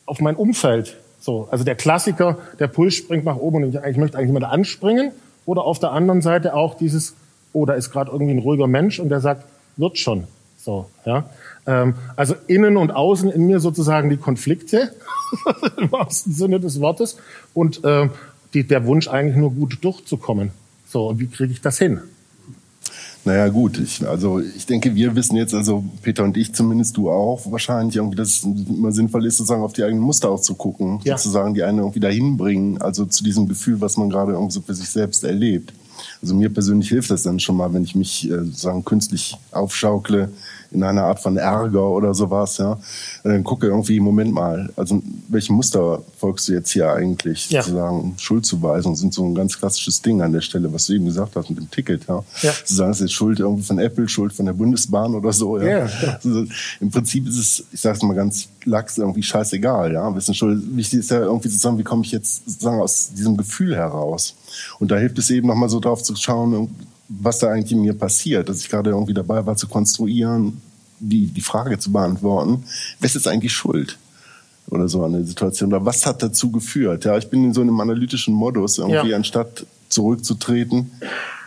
auf 0.07 0.21
mein 0.21 0.37
Umfeld. 0.37 0.99
So, 1.21 1.49
also 1.51 1.65
der 1.65 1.75
Klassiker, 1.75 2.39
der 2.59 2.67
Puls 2.67 2.95
springt 2.95 3.25
nach 3.25 3.37
oben 3.37 3.63
und 3.63 3.75
ich, 3.75 3.97
möchte 3.97 4.17
eigentlich 4.17 4.29
jemand 4.29 4.47
anspringen. 4.47 5.13
Oder 5.47 5.65
auf 5.65 5.79
der 5.79 5.93
anderen 5.93 6.23
Seite 6.23 6.55
auch 6.55 6.77
dieses, 6.77 7.15
oh, 7.53 7.67
da 7.67 7.75
ist 7.75 7.91
gerade 7.91 8.11
irgendwie 8.11 8.33
ein 8.33 8.39
ruhiger 8.39 8.67
Mensch 8.67 8.99
und 8.99 9.09
der 9.11 9.21
sagt, 9.21 9.45
wird 9.77 9.99
schon. 9.99 10.25
So, 10.57 10.87
ja. 11.05 11.25
Ähm, 11.67 11.95
also 12.17 12.35
innen 12.47 12.77
und 12.77 12.91
außen 12.91 13.31
in 13.31 13.47
mir 13.47 13.61
sozusagen 13.61 14.11
die 14.11 14.17
Konflikte, 14.17 14.93
im 15.77 15.91
wahrsten 15.93 16.33
Sinne 16.33 16.61
des 16.61 16.81
Wortes, 16.81 17.17
und 17.55 17.85
äh, 17.85 18.09
die, 18.55 18.67
der 18.67 18.87
Wunsch 18.87 19.09
eigentlich 19.09 19.37
nur 19.37 19.53
gut 19.53 19.79
durchzukommen. 19.83 20.51
So, 20.87 21.09
und 21.09 21.21
wie 21.21 21.29
kriege 21.29 21.53
ich 21.53 21.61
das 21.61 21.79
hin? 21.79 22.01
Naja, 23.25 23.49
gut. 23.49 23.79
Ich, 23.79 24.07
also 24.07 24.41
ich 24.41 24.67
denke, 24.67 24.95
wir 24.95 25.15
wissen 25.15 25.37
jetzt, 25.37 25.55
also 25.55 25.85
Peter 26.03 26.25
und 26.25 26.37
ich 26.37 26.55
zumindest, 26.55 26.97
du 26.97 27.11
auch 27.11 27.51
wahrscheinlich, 27.51 27.97
irgendwie, 27.97 28.17
dass 28.17 28.29
es 28.29 28.45
immer 28.45 28.93
sinnvoll 28.93 29.27
ist, 29.27 29.37
sozusagen 29.37 29.63
auf 29.63 29.75
die 29.75 29.85
eigenen 29.85 30.03
Muster 30.03 30.31
auch 30.31 30.41
zu 30.41 30.55
gucken, 30.55 31.01
ja. 31.05 31.19
sozusagen 31.19 31.55
die 31.55 31.63
einen 31.63 31.79
irgendwie 31.79 32.01
dahin 32.01 32.37
bringen, 32.37 32.81
also 32.81 33.05
zu 33.05 33.23
diesem 33.23 33.47
Gefühl, 33.47 33.81
was 33.81 33.97
man 33.97 34.09
gerade 34.09 34.33
irgendwie 34.33 34.53
so 34.53 34.63
für 34.63 34.75
sich 34.75 34.89
selbst 34.89 35.25
erlebt. 35.25 35.75
Also 36.23 36.35
mir 36.35 36.49
persönlich 36.49 36.89
hilft 36.89 37.11
das 37.11 37.23
dann 37.23 37.41
schon 37.41 37.57
mal, 37.57 37.73
wenn 37.75 37.85
ich 37.85 37.95
mich 37.95 38.31
äh, 38.31 38.45
sozusagen 38.45 38.85
künstlich 38.85 39.37
aufschaukle, 39.53 40.31
in 40.73 40.83
einer 40.83 41.05
Art 41.05 41.21
von 41.21 41.37
Ärger 41.37 41.89
oder 41.89 42.15
sowas, 42.15 42.59
ja. 42.59 42.79
dann 43.25 43.45
gucke 43.45 43.67
irgendwie, 43.67 43.99
Moment 44.01 44.33
mal, 44.33 44.71
also 44.77 45.03
welchem 45.29 45.57
Muster 45.57 46.03
folgst 46.19 46.49
du 46.49 46.53
jetzt 46.53 46.71
hier 46.71 46.93
eigentlich? 46.93 47.51
Ja. 47.51 47.63
Sozusagen 47.63 48.15
Schuldzuweisungen 48.19 48.97
sind 48.97 49.13
so 49.13 49.25
ein 49.25 49.35
ganz 49.35 49.59
klassisches 49.59 50.01
Ding 50.03 50.23
an 50.23 50.33
der 50.33 50.41
Stelle, 50.41 50.73
was 50.73 50.87
du 50.87 50.95
eben 50.95 51.07
gesagt 51.07 51.35
hast 51.37 51.51
mit 51.51 51.59
dem 51.59 51.71
Ticket, 51.71 52.07
ja. 52.09 52.23
ja. 52.43 52.53
Sozusagen 52.53 52.93
ist 52.93 53.01
jetzt 53.01 53.13
Schuld 53.13 53.41
irgendwie 53.41 53.65
von 53.65 53.79
Apple, 53.79 54.09
Schuld 54.09 54.33
von 54.33 54.47
der 54.47 54.53
Bundesbahn 54.53 55.15
oder 55.15 55.33
so, 55.33 55.59
ja. 55.59 55.87
ja. 55.87 56.19
Also, 56.23 56.45
Im 56.81 56.91
Prinzip 56.91 57.27
ist 57.27 57.39
es, 57.39 57.65
ich 57.73 57.81
sag's 57.81 58.03
mal 58.03 58.15
ganz 58.15 58.49
lax, 58.65 58.99
irgendwie 58.99 59.23
scheißegal, 59.23 59.93
ja. 59.93 60.15
Wissen 60.15 60.35
Schuld, 60.35 60.63
wichtig 60.77 61.01
ist 61.01 61.11
ja 61.11 61.21
irgendwie 61.21 61.49
sozusagen, 61.49 61.79
wie 61.79 61.85
komme 61.85 62.05
ich 62.05 62.13
jetzt 62.13 62.49
sozusagen 62.49 62.81
aus 62.81 63.11
diesem 63.13 63.37
Gefühl 63.37 63.75
heraus? 63.75 64.37
Und 64.79 64.91
da 64.91 64.97
hilft 64.97 65.19
es 65.19 65.31
eben 65.31 65.49
nochmal 65.49 65.69
so 65.69 65.81
drauf 65.81 66.03
zu 66.03 66.15
schauen, 66.17 66.69
was 67.11 67.41
da 67.41 67.51
eigentlich 67.51 67.73
in 67.73 67.83
mir 67.83 67.95
passiert, 67.95 68.49
dass 68.49 68.61
ich 68.61 68.69
gerade 68.69 68.91
irgendwie 68.91 69.15
dabei 69.15 69.45
war 69.45 69.57
zu 69.57 69.67
konstruieren, 69.67 70.61
die, 71.01 71.27
die 71.27 71.41
Frage 71.41 71.79
zu 71.79 71.91
beantworten, 71.91 72.65
wer 73.01 73.07
ist 73.07 73.15
jetzt 73.15 73.27
eigentlich 73.27 73.53
schuld? 73.53 73.99
Oder 74.69 74.89
so 74.89 75.05
an 75.05 75.13
der 75.13 75.25
Situation. 75.25 75.73
Oder 75.73 75.85
was 75.85 76.07
hat 76.07 76.23
dazu 76.23 76.53
geführt? 76.53 77.05
Ja, 77.05 77.19
ich 77.19 77.29
bin 77.29 77.45
in 77.45 77.55
so 77.55 77.61
einem 77.61 77.81
analytischen 77.81 78.35
Modus, 78.35 78.79
irgendwie 78.79 79.11
ja. 79.11 79.17
anstatt 79.17 79.67
zurückzutreten, 79.89 80.93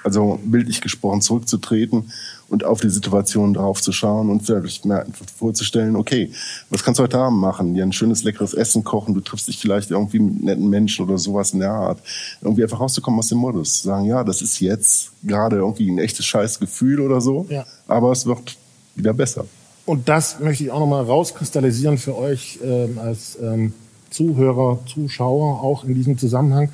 also 0.03 0.39
bildlich 0.43 0.81
gesprochen 0.81 1.21
zurückzutreten 1.21 2.11
und 2.49 2.63
auf 2.63 2.81
die 2.81 2.89
Situation 2.89 3.53
drauf 3.53 3.81
zu 3.81 3.91
schauen 3.91 4.29
und 4.29 4.45
vielleicht 4.45 4.85
mir 4.85 5.05
vorzustellen, 5.35 5.95
okay, 5.95 6.31
was 6.69 6.83
kannst 6.83 6.99
du 6.99 7.03
heute 7.03 7.17
Abend 7.17 7.39
machen? 7.39 7.73
Dir 7.73 7.83
ein 7.83 7.93
schönes, 7.93 8.23
leckeres 8.23 8.53
Essen 8.53 8.83
kochen, 8.83 9.13
du 9.13 9.21
triffst 9.21 9.47
dich 9.47 9.57
vielleicht 9.57 9.91
irgendwie 9.91 10.19
mit 10.19 10.43
netten 10.43 10.69
Menschen 10.69 11.05
oder 11.05 11.17
sowas 11.17 11.53
in 11.53 11.59
der 11.59 11.71
Art. 11.71 11.99
Irgendwie 12.41 12.63
einfach 12.63 12.79
rauszukommen 12.79 13.19
aus 13.19 13.29
dem 13.29 13.39
Modus. 13.39 13.81
Sagen, 13.81 14.05
ja, 14.05 14.23
das 14.23 14.41
ist 14.41 14.59
jetzt 14.59 15.11
gerade 15.23 15.57
irgendwie 15.57 15.89
ein 15.89 15.97
echtes 15.97 16.25
Scheißgefühl 16.25 16.99
oder 16.99 17.21
so, 17.21 17.45
ja. 17.49 17.65
aber 17.87 18.11
es 18.11 18.25
wird 18.25 18.57
wieder 18.95 19.13
besser. 19.13 19.45
Und 19.85 20.07
das 20.07 20.39
möchte 20.39 20.63
ich 20.63 20.71
auch 20.71 20.79
nochmal 20.79 21.03
rauskristallisieren 21.03 21.97
für 21.97 22.17
euch 22.17 22.59
ähm, 22.63 22.99
als 22.99 23.37
ähm, 23.41 23.73
Zuhörer, 24.09 24.79
Zuschauer, 24.85 25.61
auch 25.61 25.83
in 25.83 25.95
diesem 25.95 26.17
Zusammenhang, 26.17 26.69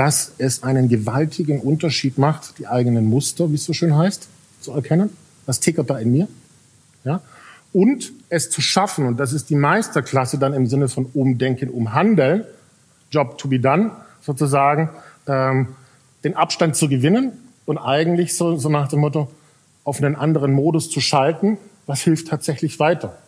dass 0.00 0.32
es 0.38 0.62
einen 0.62 0.88
gewaltigen 0.88 1.60
Unterschied 1.60 2.16
macht, 2.16 2.58
die 2.58 2.66
eigenen 2.66 3.04
Muster, 3.04 3.50
wie 3.50 3.56
es 3.56 3.66
so 3.66 3.74
schön 3.74 3.94
heißt, 3.94 4.28
zu 4.62 4.72
erkennen. 4.72 5.10
Was 5.44 5.60
tickert 5.60 5.90
da 5.90 5.98
in 5.98 6.10
mir? 6.10 6.26
Ja? 7.04 7.20
Und 7.74 8.10
es 8.30 8.48
zu 8.48 8.62
schaffen, 8.62 9.06
und 9.06 9.18
das 9.20 9.34
ist 9.34 9.50
die 9.50 9.56
Meisterklasse 9.56 10.38
dann 10.38 10.54
im 10.54 10.66
Sinne 10.66 10.88
von 10.88 11.04
Umdenken, 11.12 11.68
Umhandeln, 11.68 12.44
Job 13.10 13.36
to 13.36 13.46
be 13.46 13.60
done, 13.60 13.90
sozusagen, 14.22 14.88
ähm, 15.26 15.66
den 16.24 16.34
Abstand 16.34 16.76
zu 16.76 16.88
gewinnen 16.88 17.32
und 17.66 17.76
eigentlich 17.76 18.34
so, 18.34 18.56
so 18.56 18.70
nach 18.70 18.88
dem 18.88 19.00
Motto, 19.00 19.30
auf 19.84 20.02
einen 20.02 20.16
anderen 20.16 20.54
Modus 20.54 20.88
zu 20.88 21.02
schalten, 21.02 21.58
was 21.86 22.00
hilft 22.00 22.28
tatsächlich 22.28 22.80
weiter? 22.80 23.18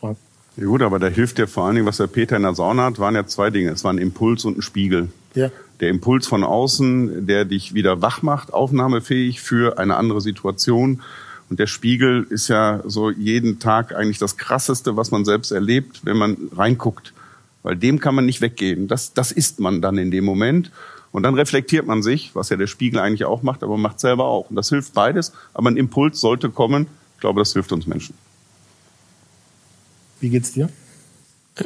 Frank. 0.00 0.16
Ja 0.56 0.64
gut, 0.64 0.80
aber 0.80 0.98
da 0.98 1.08
hilft 1.08 1.38
ja 1.38 1.46
vor 1.46 1.66
allen 1.66 1.74
Dingen, 1.74 1.86
was 1.86 1.98
der 1.98 2.06
Peter 2.06 2.36
in 2.36 2.44
der 2.44 2.54
Sauna 2.54 2.84
hat, 2.84 2.98
waren 2.98 3.14
ja 3.14 3.26
zwei 3.26 3.50
Dinge. 3.50 3.68
Es 3.68 3.84
war 3.84 3.92
ein 3.92 3.98
Impuls 3.98 4.46
und 4.46 4.56
ein 4.56 4.62
Spiegel. 4.62 5.10
Ja. 5.34 5.50
Der 5.80 5.88
Impuls 5.88 6.26
von 6.26 6.44
außen, 6.44 7.26
der 7.26 7.44
dich 7.44 7.74
wieder 7.74 8.02
wach 8.02 8.22
macht, 8.22 8.52
aufnahmefähig 8.52 9.40
für 9.40 9.78
eine 9.78 9.96
andere 9.96 10.20
Situation. 10.20 11.02
Und 11.48 11.58
der 11.58 11.66
Spiegel 11.66 12.26
ist 12.30 12.48
ja 12.48 12.82
so 12.86 13.10
jeden 13.10 13.58
Tag 13.58 13.94
eigentlich 13.94 14.18
das 14.18 14.36
Krasseste, 14.36 14.96
was 14.96 15.10
man 15.10 15.24
selbst 15.24 15.50
erlebt, 15.50 16.00
wenn 16.04 16.16
man 16.16 16.36
reinguckt. 16.54 17.12
Weil 17.62 17.76
dem 17.76 17.98
kann 17.98 18.14
man 18.14 18.26
nicht 18.26 18.40
weggehen. 18.40 18.88
Das, 18.88 19.14
das 19.14 19.32
ist 19.32 19.58
man 19.60 19.82
dann 19.82 19.98
in 19.98 20.10
dem 20.10 20.24
Moment. 20.24 20.70
Und 21.12 21.24
dann 21.24 21.34
reflektiert 21.34 21.86
man 21.86 22.02
sich, 22.02 22.30
was 22.34 22.50
ja 22.50 22.56
der 22.56 22.68
Spiegel 22.68 23.00
eigentlich 23.00 23.24
auch 23.24 23.42
macht, 23.42 23.62
aber 23.62 23.76
macht 23.76 23.98
selber 24.00 24.26
auch. 24.26 24.48
Und 24.50 24.56
das 24.56 24.68
hilft 24.68 24.94
beides. 24.94 25.32
Aber 25.54 25.70
ein 25.70 25.76
Impuls 25.76 26.20
sollte 26.20 26.50
kommen. 26.50 26.86
Ich 27.16 27.20
glaube, 27.20 27.40
das 27.40 27.52
hilft 27.52 27.72
uns 27.72 27.86
Menschen. 27.86 28.14
Wie 30.20 30.30
geht's 30.30 30.52
dir? 30.52 30.68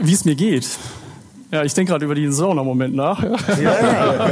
Wie 0.00 0.12
es 0.12 0.25
mir 0.25 0.35
geht. 0.35 0.66
Ja, 1.51 1.63
ich 1.63 1.75
denke 1.75 1.93
gerade 1.93 2.05
über 2.05 2.15
den 2.15 2.33
Sauna-Moment 2.33 2.95
nach. 2.95 3.23
Ja. 3.23 3.61
Ja. 3.61 4.31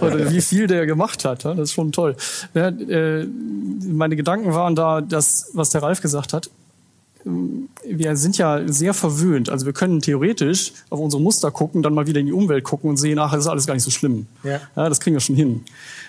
Wie 0.30 0.40
viel 0.40 0.66
der 0.66 0.86
gemacht 0.86 1.24
hat. 1.24 1.44
Das 1.44 1.58
ist 1.58 1.72
schon 1.72 1.92
toll. 1.92 2.16
Äh, 2.54 3.24
meine 3.24 4.16
Gedanken 4.16 4.52
waren 4.54 4.74
da, 4.76 5.00
das, 5.00 5.50
was 5.54 5.70
der 5.70 5.82
Ralf 5.82 6.00
gesagt 6.00 6.32
hat 6.32 6.50
wir 7.84 8.16
sind 8.16 8.38
ja 8.38 8.60
sehr 8.66 8.94
verwöhnt. 8.94 9.50
Also 9.50 9.66
wir 9.66 9.72
können 9.72 10.00
theoretisch 10.00 10.72
auf 10.90 11.00
unsere 11.00 11.20
Muster 11.20 11.50
gucken, 11.50 11.82
dann 11.82 11.92
mal 11.92 12.06
wieder 12.06 12.20
in 12.20 12.26
die 12.26 12.32
Umwelt 12.32 12.62
gucken 12.62 12.88
und 12.88 12.96
sehen, 12.96 13.18
ach, 13.18 13.32
das 13.32 13.40
ist 13.40 13.46
alles 13.48 13.66
gar 13.66 13.74
nicht 13.74 13.82
so 13.82 13.90
schlimm. 13.90 14.26
Ja. 14.44 14.60
ja 14.76 14.88
das 14.88 15.00
kriegen 15.00 15.16
wir 15.16 15.20
schon 15.20 15.34
hin. 15.34 15.64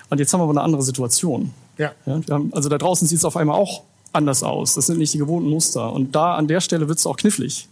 Und 0.10 0.19
jetzt 0.19 0.31
haben 0.31 0.39
wir 0.39 0.43
aber 0.43 0.51
eine 0.51 0.62
andere 0.62 0.84
Situation. 0.84 1.53
Ja 1.77 1.91
haben, 2.29 2.53
also 2.53 2.69
da 2.69 2.77
draußen 2.77 3.07
sieht 3.07 3.17
es 3.17 3.25
auf 3.25 3.36
einmal 3.36 3.60
auch 3.60 3.84
anders 4.13 4.43
aus. 4.43 4.75
Das 4.75 4.86
sind 4.88 5.00
nicht 5.00 5.13
die 5.13 5.17
gewohnten 5.17 5.50
Muster. 5.50 5.91
Und 5.91 6.15
da 6.15 6.36
an 6.36 6.48
der 6.48 6.62
Stelle 6.62 6.88
wird 6.88 7.00
es 7.00 7.05
auch 7.07 7.17
knifflig. 7.17 7.67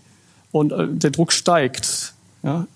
Und 0.51 0.71
äh, 0.71 0.87
der 0.87 1.11
Druck 1.11 1.31
steigt. 1.31 2.14
Ja. 2.45 2.67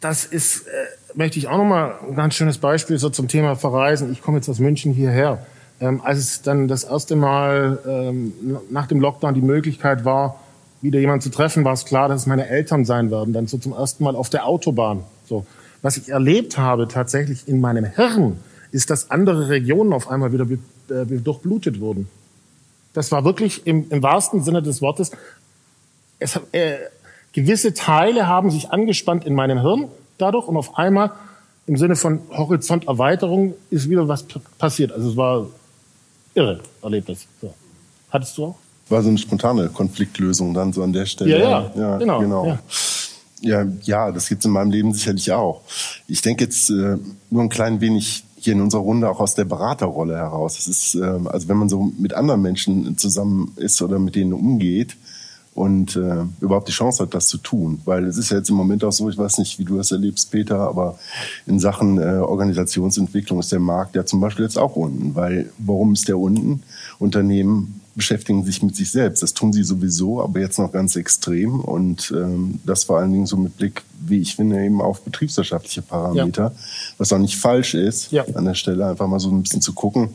Das 0.00 0.24
ist, 0.24 0.66
äh, 0.66 0.70
möchte 1.14 1.38
ich 1.38 1.48
auch 1.48 1.58
nochmal 1.58 1.94
ein 2.08 2.14
ganz 2.14 2.34
schönes 2.34 2.58
Beispiel 2.58 2.98
so 2.98 3.10
zum 3.10 3.28
Thema 3.28 3.56
Verreisen. 3.56 4.12
Ich 4.12 4.22
komme 4.22 4.38
jetzt 4.38 4.48
aus 4.48 4.58
München 4.58 4.92
hierher. 4.92 5.44
Ähm, 5.80 6.00
als 6.04 6.18
es 6.18 6.42
dann 6.42 6.68
das 6.68 6.84
erste 6.84 7.16
Mal 7.16 7.78
ähm, 7.86 8.32
nach 8.70 8.86
dem 8.86 9.00
Lockdown 9.00 9.34
die 9.34 9.40
Möglichkeit 9.40 10.04
war, 10.04 10.38
wieder 10.82 11.00
jemanden 11.00 11.22
zu 11.22 11.30
treffen, 11.30 11.64
war 11.64 11.72
es 11.72 11.84
klar, 11.84 12.08
dass 12.08 12.22
es 12.22 12.26
meine 12.26 12.48
Eltern 12.48 12.84
sein 12.84 13.10
werden. 13.10 13.32
Dann 13.32 13.46
so 13.46 13.58
zum 13.58 13.72
ersten 13.72 14.04
Mal 14.04 14.16
auf 14.16 14.30
der 14.30 14.46
Autobahn. 14.46 15.04
So. 15.26 15.46
Was 15.82 15.96
ich 15.96 16.10
erlebt 16.10 16.58
habe 16.58 16.88
tatsächlich 16.88 17.48
in 17.48 17.60
meinem 17.60 17.84
Hirn, 17.84 18.38
ist, 18.72 18.90
dass 18.90 19.10
andere 19.10 19.48
Regionen 19.48 19.92
auf 19.92 20.10
einmal 20.10 20.32
wieder 20.32 20.46
äh, 20.90 21.04
durchblutet 21.06 21.80
wurden. 21.80 22.08
Das 22.92 23.12
war 23.12 23.24
wirklich 23.24 23.66
im, 23.66 23.86
im 23.90 24.02
wahrsten 24.02 24.42
Sinne 24.42 24.62
des 24.62 24.82
Wortes. 24.82 25.10
Es, 26.18 26.38
äh, 26.52 26.76
gewisse 27.32 27.74
Teile 27.74 28.26
haben 28.26 28.50
sich 28.50 28.70
angespannt 28.70 29.24
in 29.24 29.34
meinem 29.34 29.60
Hirn 29.60 29.88
dadurch 30.18 30.46
und 30.48 30.56
auf 30.56 30.76
einmal 30.76 31.12
im 31.66 31.76
Sinne 31.76 31.96
von 31.96 32.20
Horizonterweiterung 32.30 33.54
ist 33.70 33.88
wieder 33.88 34.08
was 34.08 34.24
passiert. 34.58 34.92
Also 34.92 35.10
es 35.10 35.16
war 35.16 35.46
irre 36.34 36.60
Erlebnis. 36.82 37.26
So. 37.40 37.54
Hattest 38.10 38.36
du 38.38 38.46
auch? 38.46 38.56
War 38.88 39.02
so 39.02 39.08
eine 39.08 39.18
spontane 39.18 39.68
Konfliktlösung 39.68 40.52
dann 40.52 40.72
so 40.72 40.82
an 40.82 40.92
der 40.92 41.06
Stelle. 41.06 41.38
Ja, 41.38 41.38
ja, 41.38 41.72
ja 41.76 41.98
genau. 41.98 42.20
genau. 42.20 42.46
Ja. 42.46 42.58
Ja, 43.42 43.66
ja, 43.84 44.12
das 44.12 44.28
gibt's 44.28 44.44
in 44.44 44.50
meinem 44.50 44.70
Leben 44.70 44.92
sicherlich 44.92 45.32
auch. 45.32 45.62
Ich 46.06 46.20
denke 46.20 46.44
jetzt 46.44 46.68
äh, 46.68 46.98
nur 47.30 47.42
ein 47.42 47.48
klein 47.48 47.80
wenig 47.80 48.24
hier 48.36 48.52
in 48.52 48.60
unserer 48.60 48.82
Runde 48.82 49.08
auch 49.08 49.20
aus 49.20 49.34
der 49.34 49.44
Beraterrolle 49.44 50.16
heraus. 50.16 50.58
Es 50.58 50.66
ist, 50.66 50.94
äh, 50.94 51.04
also 51.04 51.48
wenn 51.48 51.56
man 51.56 51.68
so 51.68 51.90
mit 51.98 52.12
anderen 52.12 52.42
Menschen 52.42 52.98
zusammen 52.98 53.52
ist 53.56 53.80
oder 53.80 53.98
mit 53.98 54.14
denen 54.14 54.32
umgeht, 54.32 54.96
und 55.54 55.96
äh, 55.96 56.24
überhaupt 56.40 56.68
die 56.68 56.72
Chance 56.72 57.02
hat, 57.02 57.14
das 57.14 57.26
zu 57.26 57.38
tun. 57.38 57.80
Weil 57.84 58.04
es 58.04 58.16
ist 58.16 58.30
ja 58.30 58.38
jetzt 58.38 58.50
im 58.50 58.56
Moment 58.56 58.84
auch 58.84 58.92
so, 58.92 59.08
ich 59.10 59.18
weiß 59.18 59.38
nicht, 59.38 59.58
wie 59.58 59.64
du 59.64 59.76
das 59.76 59.90
erlebst, 59.90 60.30
Peter, 60.30 60.58
aber 60.58 60.98
in 61.46 61.58
Sachen 61.58 61.98
äh, 61.98 62.18
Organisationsentwicklung 62.18 63.40
ist 63.40 63.50
der 63.52 63.58
Markt 63.58 63.96
ja 63.96 64.04
zum 64.06 64.20
Beispiel 64.20 64.44
jetzt 64.44 64.58
auch 64.58 64.76
unten. 64.76 65.14
Weil 65.14 65.50
warum 65.58 65.92
ist 65.92 66.08
der 66.08 66.18
unten? 66.18 66.62
Unternehmen 66.98 67.80
beschäftigen 67.96 68.44
sich 68.44 68.62
mit 68.62 68.76
sich 68.76 68.92
selbst. 68.92 69.22
Das 69.22 69.34
tun 69.34 69.52
sie 69.52 69.64
sowieso, 69.64 70.22
aber 70.22 70.38
jetzt 70.38 70.58
noch 70.58 70.70
ganz 70.70 70.94
extrem. 70.94 71.60
Und 71.60 72.12
ähm, 72.16 72.60
das 72.64 72.84
vor 72.84 72.98
allen 72.98 73.12
Dingen 73.12 73.26
so 73.26 73.36
mit 73.36 73.56
Blick, 73.56 73.82
wie 74.06 74.20
ich 74.20 74.36
finde, 74.36 74.64
eben 74.64 74.80
auf 74.80 75.02
betriebswirtschaftliche 75.02 75.82
Parameter, 75.82 76.44
ja. 76.44 76.52
was 76.96 77.12
auch 77.12 77.18
nicht 77.18 77.36
falsch 77.36 77.74
ist, 77.74 78.12
ja. 78.12 78.24
an 78.34 78.44
der 78.44 78.54
Stelle 78.54 78.86
einfach 78.86 79.08
mal 79.08 79.18
so 79.18 79.30
ein 79.30 79.42
bisschen 79.42 79.60
zu 79.60 79.72
gucken 79.72 80.10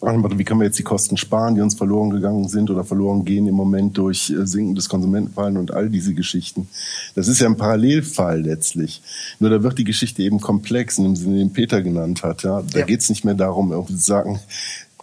wie 0.00 0.44
können 0.44 0.60
wir 0.60 0.66
jetzt 0.66 0.78
die 0.78 0.84
Kosten 0.84 1.16
sparen, 1.16 1.54
die 1.54 1.60
uns 1.60 1.74
verloren 1.74 2.10
gegangen 2.10 2.48
sind 2.48 2.70
oder 2.70 2.84
verloren 2.84 3.24
gehen 3.24 3.46
im 3.46 3.54
Moment 3.54 3.98
durch 3.98 4.30
äh, 4.30 4.46
sinkendes 4.46 4.88
Konsumentenverhalten 4.88 5.58
und 5.58 5.72
all 5.72 5.90
diese 5.90 6.14
Geschichten. 6.14 6.68
Das 7.14 7.28
ist 7.28 7.40
ja 7.40 7.46
ein 7.46 7.56
Parallelfall 7.56 8.40
letztlich. 8.40 9.02
Nur 9.40 9.50
da 9.50 9.62
wird 9.62 9.78
die 9.78 9.84
Geschichte 9.84 10.22
eben 10.22 10.40
komplex, 10.40 10.98
in 10.98 11.04
dem 11.04 11.16
Sinne, 11.16 11.38
den 11.38 11.52
Peter 11.52 11.82
genannt 11.82 12.22
hat. 12.22 12.42
Ja? 12.44 12.62
Da 12.62 12.78
ja. 12.80 12.86
geht 12.86 13.00
es 13.00 13.10
nicht 13.10 13.24
mehr 13.24 13.34
darum, 13.34 13.72
irgendwie 13.72 13.94
zu 13.94 14.04
sagen, 14.04 14.40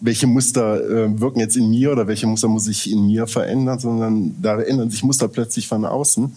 welche 0.02 0.28
Muster 0.28 0.84
äh, 0.84 1.20
wirken 1.20 1.40
jetzt 1.40 1.58
in 1.58 1.70
mir 1.70 1.92
oder 1.92 2.08
welche 2.08 2.28
Muster 2.28 2.48
muss 2.48 2.68
ich 2.68 2.92
in 2.92 3.06
mir 3.06 3.28
verändern, 3.28 3.80
sondern 3.80 4.36
da 4.42 4.60
ändern 4.60 4.90
sich 4.90 5.04
Muster 5.04 5.28
plötzlich 5.28 5.68
von 5.68 5.86
außen. 5.86 6.36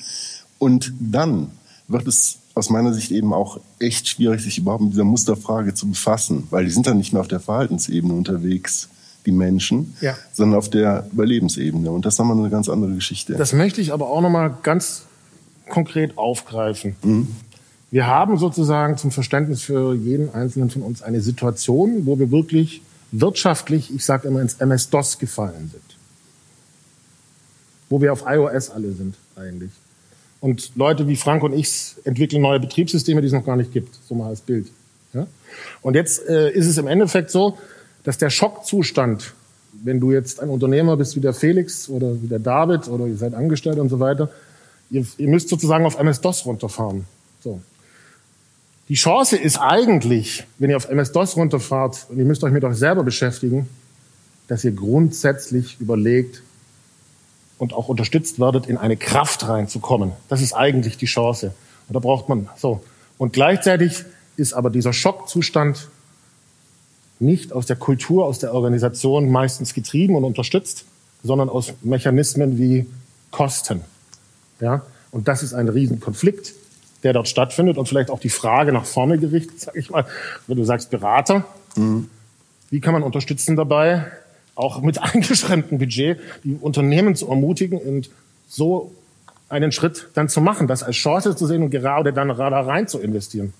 Und 0.58 0.92
dann 1.00 1.48
wird 1.88 2.06
es 2.06 2.38
aus 2.60 2.70
meiner 2.70 2.92
Sicht 2.92 3.10
eben 3.10 3.32
auch 3.32 3.58
echt 3.78 4.06
schwierig, 4.08 4.42
sich 4.42 4.58
überhaupt 4.58 4.82
mit 4.82 4.92
dieser 4.92 5.04
Musterfrage 5.04 5.74
zu 5.74 5.88
befassen, 5.88 6.46
weil 6.50 6.64
die 6.66 6.70
sind 6.70 6.86
dann 6.86 6.98
nicht 6.98 7.12
mehr 7.12 7.20
auf 7.20 7.28
der 7.28 7.40
Verhaltensebene 7.40 8.12
unterwegs, 8.14 8.88
die 9.26 9.32
Menschen, 9.32 9.96
Ja. 10.00 10.14
sondern 10.32 10.58
auf 10.58 10.68
der 10.70 11.06
Überlebensebene. 11.12 11.90
Und 11.90 12.04
das 12.06 12.14
ist 12.14 12.18
nochmal 12.18 12.38
eine 12.38 12.50
ganz 12.50 12.68
andere 12.68 12.92
Geschichte. 12.94 13.34
Das 13.34 13.52
möchte 13.52 13.80
ich 13.80 13.92
aber 13.92 14.08
auch 14.10 14.20
nochmal 14.20 14.54
ganz 14.62 15.02
konkret 15.68 16.16
aufgreifen. 16.18 16.96
Wir 17.90 18.06
haben 18.06 18.36
sozusagen 18.38 18.96
zum 18.98 19.10
Verständnis 19.10 19.62
für 19.62 19.94
jeden 19.94 20.32
Einzelnen 20.34 20.70
von 20.70 20.82
uns 20.82 21.02
eine 21.02 21.20
Situation, 21.20 22.06
wo 22.06 22.18
wir 22.18 22.30
wirklich 22.30 22.82
wirtschaftlich, 23.12 23.92
ich 23.94 24.04
sage 24.04 24.28
immer, 24.28 24.40
ins 24.42 24.54
MS-DOS 24.54 25.18
gefallen 25.18 25.70
sind. 25.72 25.82
Wo 27.88 28.00
wir 28.00 28.12
auf 28.12 28.24
iOS 28.26 28.70
alle 28.70 28.92
sind 28.92 29.16
eigentlich. 29.34 29.70
Und 30.40 30.72
Leute 30.74 31.06
wie 31.06 31.16
Frank 31.16 31.42
und 31.42 31.52
ich 31.52 31.94
entwickeln 32.04 32.42
neue 32.42 32.60
Betriebssysteme, 32.60 33.20
die 33.20 33.26
es 33.26 33.32
noch 33.32 33.44
gar 33.44 33.56
nicht 33.56 33.72
gibt, 33.72 33.94
so 34.08 34.14
mal 34.14 34.28
als 34.28 34.40
Bild. 34.40 34.68
Ja? 35.12 35.26
Und 35.82 35.94
jetzt 35.94 36.26
äh, 36.28 36.50
ist 36.50 36.66
es 36.66 36.78
im 36.78 36.86
Endeffekt 36.86 37.30
so, 37.30 37.58
dass 38.04 38.16
der 38.16 38.30
Schockzustand, 38.30 39.34
wenn 39.84 40.00
du 40.00 40.12
jetzt 40.12 40.40
ein 40.40 40.48
Unternehmer 40.48 40.96
bist 40.96 41.14
wie 41.16 41.20
der 41.20 41.34
Felix 41.34 41.88
oder 41.88 42.22
wie 42.22 42.26
der 42.26 42.38
David 42.38 42.88
oder 42.88 43.06
ihr 43.06 43.16
seid 43.16 43.34
angestellt 43.34 43.78
und 43.78 43.90
so 43.90 44.00
weiter, 44.00 44.30
ihr, 44.90 45.04
ihr 45.18 45.28
müsst 45.28 45.50
sozusagen 45.50 45.84
auf 45.84 45.98
MS-DOS 45.98 46.46
runterfahren. 46.46 47.04
So. 47.42 47.60
Die 48.88 48.94
Chance 48.94 49.36
ist 49.36 49.58
eigentlich, 49.58 50.44
wenn 50.58 50.70
ihr 50.70 50.76
auf 50.76 50.88
MS-DOS 50.88 51.36
runterfahrt 51.36 52.06
und 52.08 52.18
ihr 52.18 52.24
müsst 52.24 52.42
euch 52.42 52.52
mit 52.52 52.64
euch 52.64 52.76
selber 52.76 53.04
beschäftigen, 53.04 53.68
dass 54.48 54.64
ihr 54.64 54.72
grundsätzlich 54.72 55.76
überlegt 55.80 56.42
und 57.60 57.74
auch 57.74 57.88
unterstützt 57.88 58.40
werdet, 58.40 58.66
in 58.66 58.78
eine 58.78 58.96
Kraft 58.96 59.46
reinzukommen. 59.46 60.12
Das 60.30 60.40
ist 60.40 60.54
eigentlich 60.54 60.96
die 60.96 61.04
Chance. 61.04 61.52
Und 61.88 61.94
da 61.94 62.00
braucht 62.00 62.26
man 62.30 62.48
so. 62.56 62.82
Und 63.18 63.34
gleichzeitig 63.34 64.02
ist 64.38 64.54
aber 64.54 64.70
dieser 64.70 64.94
Schockzustand 64.94 65.88
nicht 67.18 67.52
aus 67.52 67.66
der 67.66 67.76
Kultur, 67.76 68.24
aus 68.24 68.38
der 68.38 68.54
Organisation 68.54 69.30
meistens 69.30 69.74
getrieben 69.74 70.16
und 70.16 70.24
unterstützt, 70.24 70.86
sondern 71.22 71.50
aus 71.50 71.74
Mechanismen 71.82 72.56
wie 72.56 72.86
Kosten. 73.30 73.82
Ja? 74.58 74.86
Und 75.10 75.28
das 75.28 75.42
ist 75.42 75.52
ein 75.52 75.68
Riesenkonflikt, 75.68 76.54
der 77.02 77.12
dort 77.12 77.28
stattfindet 77.28 77.76
und 77.76 77.86
vielleicht 77.86 78.10
auch 78.10 78.20
die 78.20 78.30
Frage 78.30 78.72
nach 78.72 78.86
vorne 78.86 79.18
gerichtet, 79.18 79.60
sag 79.60 79.76
ich 79.76 79.90
mal, 79.90 80.06
wenn 80.46 80.56
du 80.56 80.64
sagst 80.64 80.88
Berater, 80.88 81.44
wie 82.70 82.80
kann 82.80 82.94
man 82.94 83.02
unterstützen 83.02 83.54
dabei, 83.54 84.06
auch 84.60 84.82
mit 84.82 85.02
eingeschränktem 85.14 85.78
Budget, 85.78 86.18
die 86.44 86.56
Unternehmen 86.60 87.14
zu 87.14 87.28
ermutigen 87.28 87.78
und 87.78 88.10
so 88.48 88.92
einen 89.48 89.72
Schritt 89.72 90.08
dann 90.14 90.28
zu 90.28 90.40
machen, 90.40 90.68
das 90.68 90.82
als 90.82 90.96
Chance 90.96 91.34
zu 91.34 91.46
sehen 91.46 91.62
und 91.62 91.70
gerade 91.70 92.12
dann 92.12 92.28
da 92.28 92.60
rein 92.60 92.86
zu 92.86 93.00
investieren. 93.00 93.52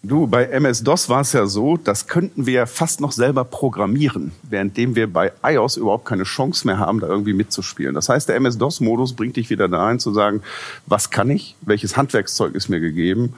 Du, 0.00 0.28
bei 0.28 0.44
MS-DOS 0.44 1.08
war 1.08 1.22
es 1.22 1.32
ja 1.32 1.46
so, 1.46 1.76
das 1.76 2.06
könnten 2.06 2.46
wir 2.46 2.52
ja 2.52 2.66
fast 2.66 3.00
noch 3.00 3.10
selber 3.10 3.44
programmieren, 3.44 4.30
währenddem 4.44 4.94
wir 4.94 5.12
bei 5.12 5.32
iOS 5.42 5.76
überhaupt 5.76 6.04
keine 6.04 6.22
Chance 6.22 6.68
mehr 6.68 6.78
haben, 6.78 7.00
da 7.00 7.08
irgendwie 7.08 7.32
mitzuspielen. 7.32 7.96
Das 7.96 8.08
heißt, 8.08 8.28
der 8.28 8.36
MS-DOS-Modus 8.36 9.14
bringt 9.14 9.34
dich 9.34 9.50
wieder 9.50 9.66
dahin 9.66 9.98
zu 9.98 10.14
sagen, 10.14 10.42
was 10.86 11.10
kann 11.10 11.28
ich, 11.30 11.56
welches 11.62 11.96
Handwerkszeug 11.96 12.54
ist 12.54 12.68
mir 12.68 12.78
gegeben 12.78 13.34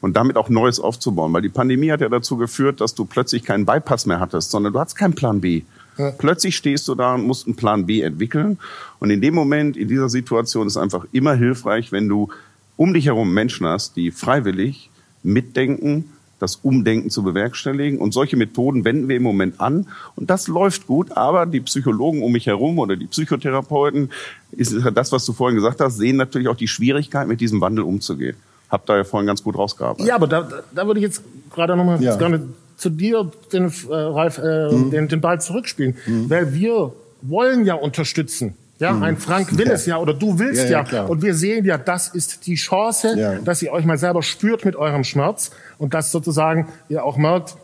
und 0.00 0.16
damit 0.16 0.36
auch 0.36 0.48
Neues 0.48 0.78
aufzubauen. 0.78 1.32
Weil 1.32 1.42
die 1.42 1.48
Pandemie 1.48 1.90
hat 1.90 2.00
ja 2.00 2.08
dazu 2.08 2.36
geführt, 2.36 2.80
dass 2.80 2.94
du 2.94 3.06
plötzlich 3.06 3.42
keinen 3.42 3.66
Bypass 3.66 4.06
mehr 4.06 4.20
hattest, 4.20 4.52
sondern 4.52 4.72
du 4.72 4.78
hattest 4.78 4.96
keinen 4.96 5.16
Plan 5.16 5.40
B. 5.40 5.62
Ja. 5.98 6.10
Plötzlich 6.12 6.56
stehst 6.56 6.88
du 6.88 6.94
da 6.94 7.14
und 7.14 7.26
musst 7.26 7.46
einen 7.46 7.56
Plan 7.56 7.86
B 7.86 8.00
entwickeln. 8.02 8.58
Und 8.98 9.10
in 9.10 9.20
dem 9.20 9.34
Moment, 9.34 9.76
in 9.76 9.88
dieser 9.88 10.08
Situation 10.08 10.66
ist 10.66 10.76
einfach 10.76 11.06
immer 11.12 11.34
hilfreich, 11.34 11.92
wenn 11.92 12.08
du 12.08 12.28
um 12.76 12.92
dich 12.94 13.06
herum 13.06 13.32
Menschen 13.32 13.66
hast, 13.66 13.96
die 13.96 14.10
freiwillig 14.10 14.90
mitdenken, 15.22 16.10
das 16.40 16.56
Umdenken 16.56 17.10
zu 17.10 17.22
bewerkstelligen. 17.22 17.98
Und 17.98 18.12
solche 18.12 18.36
Methoden 18.36 18.84
wenden 18.84 19.08
wir 19.08 19.16
im 19.16 19.22
Moment 19.22 19.60
an. 19.60 19.86
Und 20.16 20.30
das 20.30 20.48
läuft 20.48 20.86
gut. 20.86 21.12
Aber 21.16 21.46
die 21.46 21.60
Psychologen 21.60 22.22
um 22.22 22.32
mich 22.32 22.46
herum 22.46 22.78
oder 22.78 22.96
die 22.96 23.06
Psychotherapeuten, 23.06 24.10
ist 24.52 24.74
das, 24.94 25.12
was 25.12 25.24
du 25.24 25.32
vorhin 25.32 25.56
gesagt 25.56 25.80
hast, 25.80 25.96
sehen 25.96 26.16
natürlich 26.16 26.48
auch 26.48 26.56
die 26.56 26.68
Schwierigkeit, 26.68 27.28
mit 27.28 27.40
diesem 27.40 27.60
Wandel 27.60 27.84
umzugehen. 27.84 28.36
Habt 28.70 28.88
da 28.88 28.96
ja 28.96 29.04
vorhin 29.04 29.26
ganz 29.26 29.42
gut 29.42 29.56
rausgearbeitet. 29.56 30.06
Ja, 30.06 30.16
aber 30.16 30.26
da, 30.26 30.42
da- 30.42 30.62
da 30.74 30.86
würde 30.86 30.98
ich 31.00 31.04
jetzt 31.04 31.22
gerade 31.54 31.76
nochmal 31.76 32.02
Ja. 32.02 32.16
gerne 32.16 32.48
zu 32.76 32.90
dir, 32.90 33.30
den, 33.52 33.72
äh, 33.88 33.94
Ralf, 33.94 34.38
äh, 34.38 34.68
den, 34.90 35.08
den 35.08 35.20
Ball 35.20 35.40
zurückspielen. 35.40 35.96
Weil 36.28 36.52
wir 36.54 36.92
wollen 37.22 37.64
ja 37.64 37.74
unterstützen. 37.74 38.54
Ja, 38.80 38.98
ein 39.00 39.16
Frank 39.16 39.56
will 39.56 39.68
Ja. 39.68 39.72
es 39.74 39.86
ja 39.86 39.98
oder 39.98 40.12
du 40.12 40.38
willst 40.40 40.68
Ja, 40.68 40.84
ja. 40.90 41.04
Und 41.04 41.22
wir 41.22 41.34
sehen 41.34 41.64
ja, 41.64 41.78
das 41.78 42.08
ist 42.08 42.46
die 42.46 42.56
Chance, 42.56 43.40
dass 43.44 43.62
ihr 43.62 43.72
euch 43.72 43.84
mal 43.84 43.96
selber 43.98 44.22
spürt 44.22 44.64
mit 44.64 44.74
eurem 44.76 45.04
Schmerz 45.04 45.52
und 45.78 45.94
dass 45.94 46.10
sozusagen 46.10 46.68
ihr 46.88 47.04
auch 47.04 47.16
merkt, 47.16 47.54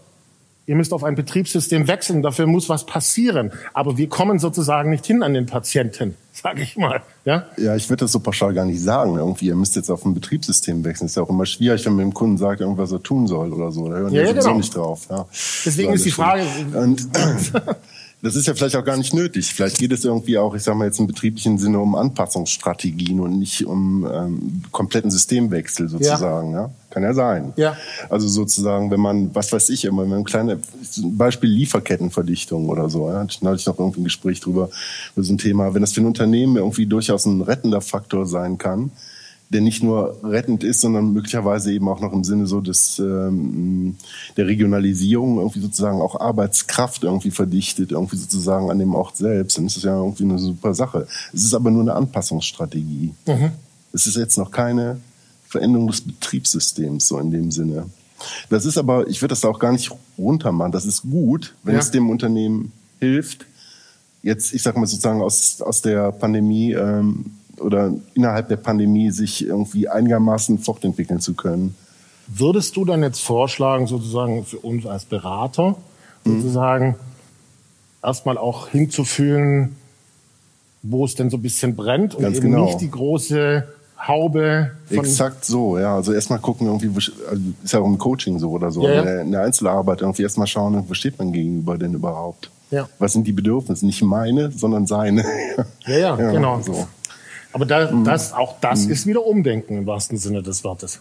ihr 0.70 0.76
müsst 0.76 0.92
auf 0.92 1.02
ein 1.02 1.16
Betriebssystem 1.16 1.88
wechseln, 1.88 2.22
dafür 2.22 2.46
muss 2.46 2.68
was 2.68 2.86
passieren. 2.86 3.50
Aber 3.74 3.98
wir 3.98 4.08
kommen 4.08 4.38
sozusagen 4.38 4.90
nicht 4.90 5.04
hin 5.04 5.24
an 5.24 5.34
den 5.34 5.46
Patienten, 5.46 6.14
sage 6.32 6.62
ich 6.62 6.76
mal. 6.76 7.02
Ja? 7.24 7.46
Ja, 7.56 7.74
ich 7.74 7.90
würde 7.90 8.04
das 8.04 8.12
so 8.12 8.20
pauschal 8.20 8.54
gar 8.54 8.64
nicht 8.64 8.80
sagen. 8.80 9.16
Irgendwie, 9.16 9.46
ihr 9.46 9.56
müsst 9.56 9.74
jetzt 9.74 9.90
auf 9.90 10.04
ein 10.04 10.14
Betriebssystem 10.14 10.84
wechseln. 10.84 11.06
Ist 11.06 11.16
ja 11.16 11.24
auch 11.24 11.28
immer 11.28 11.44
schwierig, 11.44 11.84
wenn 11.86 11.94
man 11.94 12.06
dem 12.06 12.14
Kunden 12.14 12.38
sagt, 12.38 12.60
irgendwas 12.60 12.92
er 12.92 13.02
tun 13.02 13.26
soll 13.26 13.52
oder 13.52 13.72
so. 13.72 13.88
Da 13.88 13.96
hören 13.96 14.14
Ja, 14.14 14.20
die 14.22 14.26
ja, 14.28 14.32
sowieso 14.32 14.46
genau. 14.48 14.58
nicht 14.58 14.76
drauf. 14.76 15.06
Ja. 15.10 15.26
Deswegen 15.66 15.92
ist 15.92 16.04
die 16.04 16.12
Frage- 16.12 16.44
das 18.22 18.36
ist 18.36 18.46
ja 18.46 18.54
vielleicht 18.54 18.76
auch 18.76 18.84
gar 18.84 18.96
nicht 18.96 19.14
nötig. 19.14 19.52
Vielleicht 19.54 19.78
geht 19.78 19.92
es 19.92 20.04
irgendwie 20.04 20.36
auch, 20.36 20.54
ich 20.54 20.62
sage 20.62 20.76
mal 20.76 20.84
jetzt 20.84 21.00
im 21.00 21.06
betrieblichen 21.06 21.56
Sinne, 21.56 21.78
um 21.78 21.94
Anpassungsstrategien 21.94 23.18
und 23.20 23.38
nicht 23.38 23.64
um 23.64 24.06
ähm, 24.12 24.62
kompletten 24.72 25.10
Systemwechsel 25.10 25.88
sozusagen. 25.88 26.52
Ja. 26.52 26.70
Kann 26.90 27.02
ja 27.02 27.14
sein. 27.14 27.52
Ja. 27.56 27.76
Also 28.10 28.28
sozusagen, 28.28 28.90
wenn 28.90 29.00
man, 29.00 29.34
was 29.34 29.52
weiß 29.52 29.70
ich 29.70 29.84
immer, 29.84 30.02
wenn 30.02 30.10
man 30.10 30.24
kleine, 30.24 30.58
Beispiel 31.02 31.48
Lieferkettenverdichtung 31.48 32.68
oder 32.68 32.90
so, 32.90 33.08
ja, 33.08 33.20
hatte 33.20 33.40
ich 33.56 33.66
noch 33.66 33.78
irgendwie 33.78 34.00
ein 34.00 34.04
Gespräch 34.04 34.40
drüber, 34.40 34.70
über 35.14 35.24
so 35.24 35.32
ein 35.32 35.38
Thema, 35.38 35.72
wenn 35.72 35.80
das 35.80 35.92
für 35.92 36.00
ein 36.00 36.06
Unternehmen 36.06 36.56
irgendwie 36.56 36.86
durchaus 36.86 37.24
ein 37.26 37.40
rettender 37.40 37.80
Faktor 37.80 38.26
sein 38.26 38.58
kann, 38.58 38.90
der 39.50 39.60
nicht 39.60 39.82
nur 39.82 40.16
rettend 40.22 40.62
ist, 40.64 40.80
sondern 40.80 41.12
möglicherweise 41.12 41.72
eben 41.72 41.88
auch 41.88 42.00
noch 42.00 42.12
im 42.12 42.22
Sinne 42.24 42.46
so 42.46 42.60
des 42.60 42.98
ähm, 43.00 43.96
der 44.36 44.46
Regionalisierung 44.46 45.38
irgendwie 45.38 45.60
sozusagen 45.60 46.00
auch 46.00 46.18
Arbeitskraft 46.20 47.02
irgendwie 47.02 47.32
verdichtet, 47.32 47.90
irgendwie 47.92 48.16
sozusagen 48.16 48.70
an 48.70 48.78
dem 48.78 48.94
Ort 48.94 49.16
selbst, 49.16 49.58
dann 49.58 49.66
ist 49.66 49.76
es 49.76 49.82
ja 49.82 49.96
irgendwie 49.96 50.22
eine 50.24 50.38
super 50.38 50.72
Sache. 50.72 51.06
Es 51.32 51.42
ist 51.44 51.52
aber 51.54 51.70
nur 51.72 51.82
eine 51.82 51.94
Anpassungsstrategie. 51.94 53.12
Es 53.92 54.06
ist 54.06 54.16
jetzt 54.16 54.38
noch 54.38 54.52
keine 54.52 55.00
Veränderung 55.48 55.88
des 55.88 56.00
Betriebssystems, 56.00 57.08
so 57.08 57.18
in 57.18 57.32
dem 57.32 57.50
Sinne. 57.50 57.86
Das 58.50 58.64
ist 58.64 58.78
aber, 58.78 59.08
ich 59.08 59.20
würde 59.20 59.32
das 59.32 59.44
auch 59.44 59.58
gar 59.58 59.72
nicht 59.72 59.90
runtermachen. 60.16 60.70
Das 60.72 60.84
ist 60.84 61.02
gut, 61.02 61.54
wenn 61.64 61.74
Ja. 61.74 61.80
es 61.80 61.90
dem 61.90 62.08
Unternehmen 62.08 62.70
hilft, 63.00 63.46
jetzt, 64.22 64.52
ich 64.52 64.62
sag 64.62 64.76
mal 64.76 64.86
sozusagen 64.86 65.22
aus, 65.22 65.60
aus 65.60 65.82
der 65.82 66.12
Pandemie 66.12 66.72
ähm, 66.72 67.32
oder 67.60 67.92
innerhalb 68.14 68.48
der 68.48 68.56
Pandemie 68.56 69.10
sich 69.10 69.44
irgendwie 69.46 69.88
einigermaßen 69.88 70.58
fortentwickeln 70.58 71.20
zu 71.20 71.34
können. 71.34 71.74
Würdest 72.26 72.76
du 72.76 72.84
dann 72.84 73.02
jetzt 73.02 73.20
vorschlagen, 73.20 73.86
sozusagen 73.86 74.44
für 74.44 74.58
uns 74.58 74.86
als 74.86 75.04
Berater, 75.04 75.76
Mhm. 76.24 76.40
sozusagen 76.42 76.96
erstmal 78.02 78.36
auch 78.38 78.68
hinzufühlen, 78.68 79.76
wo 80.82 81.04
es 81.04 81.14
denn 81.14 81.30
so 81.30 81.36
ein 81.38 81.42
bisschen 81.42 81.76
brennt 81.76 82.14
und 82.14 82.22
Ganz 82.22 82.38
eben 82.38 82.50
genau. 82.52 82.66
nicht 82.66 82.80
die 82.80 82.90
große 82.90 83.64
Haube 84.06 84.70
Exakt 84.88 85.44
so, 85.44 85.78
ja. 85.78 85.94
Also 85.96 86.12
erstmal 86.12 86.38
gucken, 86.38 86.66
irgendwie, 86.66 86.88
also 86.88 87.42
ist 87.62 87.72
ja 87.72 87.80
auch 87.80 87.86
im 87.86 87.98
Coaching 87.98 88.38
so 88.38 88.50
oder 88.50 88.70
so, 88.70 88.82
Ja, 88.82 88.92
ja. 88.92 88.98
In, 89.00 89.04
der, 89.06 89.20
in 89.22 89.32
der 89.32 89.42
Einzelarbeit 89.42 90.00
irgendwie 90.00 90.22
erstmal 90.22 90.46
schauen, 90.46 90.82
wo 90.88 90.94
steht 90.94 91.18
man 91.18 91.32
gegenüber 91.32 91.76
denn 91.76 91.92
überhaupt? 91.92 92.50
Ja. 92.70 92.88
Was 92.98 93.12
sind 93.12 93.26
die 93.26 93.32
Bedürfnisse? 93.32 93.84
Nicht 93.84 94.02
meine, 94.02 94.50
sondern 94.52 94.86
seine. 94.86 95.24
Ja, 95.86 95.98
ja, 95.98 96.16
genau. 96.32 96.60
So. 96.60 96.86
Aber 97.52 97.66
da, 97.66 97.90
Mhm. 97.90 98.04
das, 98.04 98.32
auch 98.32 98.60
das 98.60 98.86
ist 98.86 99.06
wieder 99.06 99.24
Umdenken 99.26 99.76
im 99.78 99.86
wahrsten 99.86 100.18
Sinne 100.18 100.42
des 100.42 100.62
Wortes. 100.64 101.00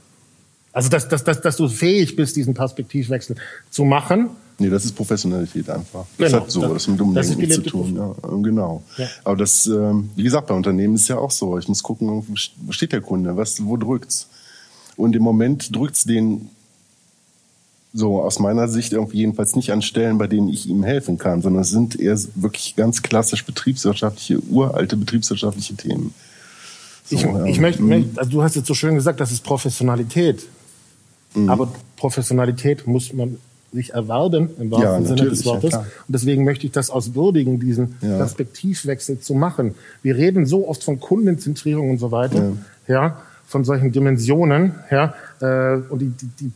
Also, 0.72 0.90
dass, 0.90 1.08
dass, 1.08 1.24
dass, 1.24 1.42
dass 1.42 1.58
du 1.58 1.68
fähig 1.68 2.16
bist, 2.16 2.36
diesen 2.36 2.54
Perspektivwechsel 2.54 3.36
zu 3.72 3.84
machen. 3.86 4.30
Nee, 4.60 4.70
das 4.70 4.86
ist 4.86 4.92
Professionalität 4.94 5.70
einfach. 5.70 6.06
Das 6.18 6.32
Genau. 6.32 6.44
hat 6.44 6.52
so 6.52 6.62
Das- 6.62 6.74
das 6.74 6.88
mit 6.88 7.00
das 7.00 7.08
Umdenken 7.08 7.38
nichts 7.40 7.56
zu 7.56 7.62
tun. 7.62 7.96
Ja, 7.96 8.16
genau. 8.42 8.84
Ja. 8.98 9.08
Aber 9.24 9.38
das, 9.38 9.66
ähm, 9.68 10.10
wie 10.16 10.24
gesagt, 10.24 10.48
bei 10.48 10.54
Unternehmen 10.54 10.96
ist 10.96 11.08
ja 11.08 11.18
auch 11.18 11.32
so. 11.32 11.58
Ich 11.58 11.68
muss 11.68 11.82
gucken, 11.82 12.08
wo 12.10 12.24
wo 12.28 12.72
steht 12.72 12.92
der 12.92 13.02
Kunde, 13.02 13.36
was, 13.38 13.66
wo 13.66 13.78
drückt's? 13.78 14.28
Und 14.98 15.16
im 15.16 15.24
Moment 15.24 15.74
drückt's 15.76 16.04
den 16.04 16.50
so 17.94 18.22
aus 18.22 18.38
meiner 18.38 18.68
Sicht 18.68 18.94
irgendwie 18.94 19.18
jedenfalls 19.18 19.56
nicht 19.56 19.72
an 19.72 19.82
Stellen, 19.82 20.18
bei 20.20 20.28
denen 20.28 20.50
ich 20.50 20.68
ihm 20.68 20.84
helfen 20.84 21.18
kann, 21.18 21.42
sondern 21.42 21.64
es 21.64 21.70
sind 21.70 22.00
eher 22.00 22.18
wirklich 22.36 22.76
ganz 22.76 23.02
klassisch 23.02 23.44
betriebswirtschaftliche, 23.46 24.40
uralte 24.50 24.96
betriebswirtschaftliche 24.98 25.76
Themen. 25.76 26.14
So, 27.10 27.16
Ich, 27.16 27.22
ja. 27.24 27.46
ich 27.46 27.60
möchte, 27.60 27.82
Mhm. 27.82 27.90
möchte- 27.90 28.20
also 28.20 28.32
du 28.32 28.44
hast 28.44 28.56
jetzt 28.56 28.68
so 28.68 28.74
schön 28.74 28.96
gesagt, 28.96 29.20
das 29.20 29.32
ist 29.32 29.44
Professionalität. 29.44 30.46
Mhm. 31.36 31.50
Aber 31.50 31.72
Professionalität 31.98 32.88
muss 32.88 33.14
man 33.14 33.38
sich 33.72 33.94
erwerben, 33.94 34.50
im 34.60 34.72
wahrsten 34.72 35.04
Ja, 35.04 35.08
Sinne 35.08 35.30
des 35.30 35.44
ja, 35.44 35.52
Wortes. 35.52 35.70
klar. 35.70 35.82
und 35.82 36.14
deswegen 36.14 36.44
möchte 36.44 36.66
ich 36.66 36.72
das 36.72 36.90
aus 36.90 37.14
würdigen, 37.14 37.60
diesen 37.60 37.96
Ja. 38.02 38.18
Perspektivwechsel 38.18 39.20
zu 39.20 39.36
machen. 39.36 39.76
Wir 40.02 40.16
reden 40.16 40.46
so 40.48 40.68
oft 40.68 40.84
von 40.84 41.00
Kundenzentrierung 41.00 41.92
und 41.92 42.00
so 42.00 42.12
weiter, 42.12 42.54
ja, 42.88 43.22
von 43.46 43.64
solchen 43.64 43.92
Dimensionen, 43.92 44.74
ja, 44.90 45.14
äh, 45.42 45.82
und 45.90 46.00
die, 46.00 46.08
die, 46.10 46.30
die, 46.40 46.52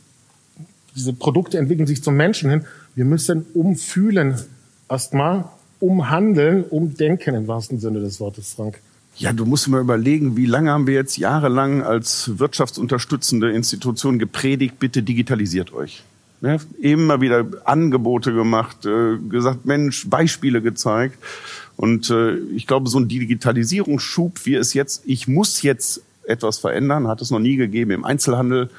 diese 0.96 1.14
Produkte 1.14 1.58
entwickeln 1.60 1.86
sich 1.88 2.02
zum 2.04 2.16
Menschen 2.16 2.50
hin. 2.50 2.66
Wir 2.96 3.06
müssen 3.06 3.46
umfühlen 3.54 4.36
erstmal, 4.90 5.46
umhandeln, 5.80 6.64
umdenken 6.64 7.36
im 7.36 7.48
wahrsten 7.48 7.80
Sinne 7.80 8.00
des 8.00 8.20
Wortes, 8.20 8.54
Frank? 8.54 8.80
Ja, 9.16 9.32
du 9.32 9.46
musst 9.46 9.68
mal 9.68 9.82
überlegen, 9.82 10.38
wie 10.38 10.46
lange 10.46 10.72
haben 10.72 10.88
wir 10.88 10.96
jetzt 10.96 11.18
jahrelang 11.18 11.84
als 11.84 12.40
wirtschaftsunterstützende 12.40 13.52
Institution 13.52 14.18
gepredigt, 14.18 14.80
bitte 14.80 15.04
digitalisiert 15.04 15.72
euch. 15.74 16.04
Ja, 16.42 16.58
immer 16.82 17.22
wieder 17.22 17.46
Angebote 17.64 18.34
gemacht, 18.34 18.86
äh, 18.86 19.18
gesagt, 19.30 19.66
Mensch, 19.66 20.10
Beispiele 20.10 20.62
gezeigt. 20.62 21.18
Und 21.78 22.10
äh, 22.10 22.36
ich 22.36 22.68
glaube, 22.68 22.90
so 22.90 23.00
ein 23.00 23.08
Digitalisierungsschub, 23.08 24.46
wie 24.46 24.56
es 24.56 24.74
jetzt, 24.74 25.04
ich 25.06 25.28
muss 25.28 25.62
jetzt 25.62 26.02
etwas 26.26 26.58
verändern, 26.58 27.08
hat 27.08 27.22
es 27.22 27.32
noch 27.32 27.40
nie 27.40 27.56
gegeben 27.56 27.92
im 27.92 28.04
Einzelhandel, 28.04 28.70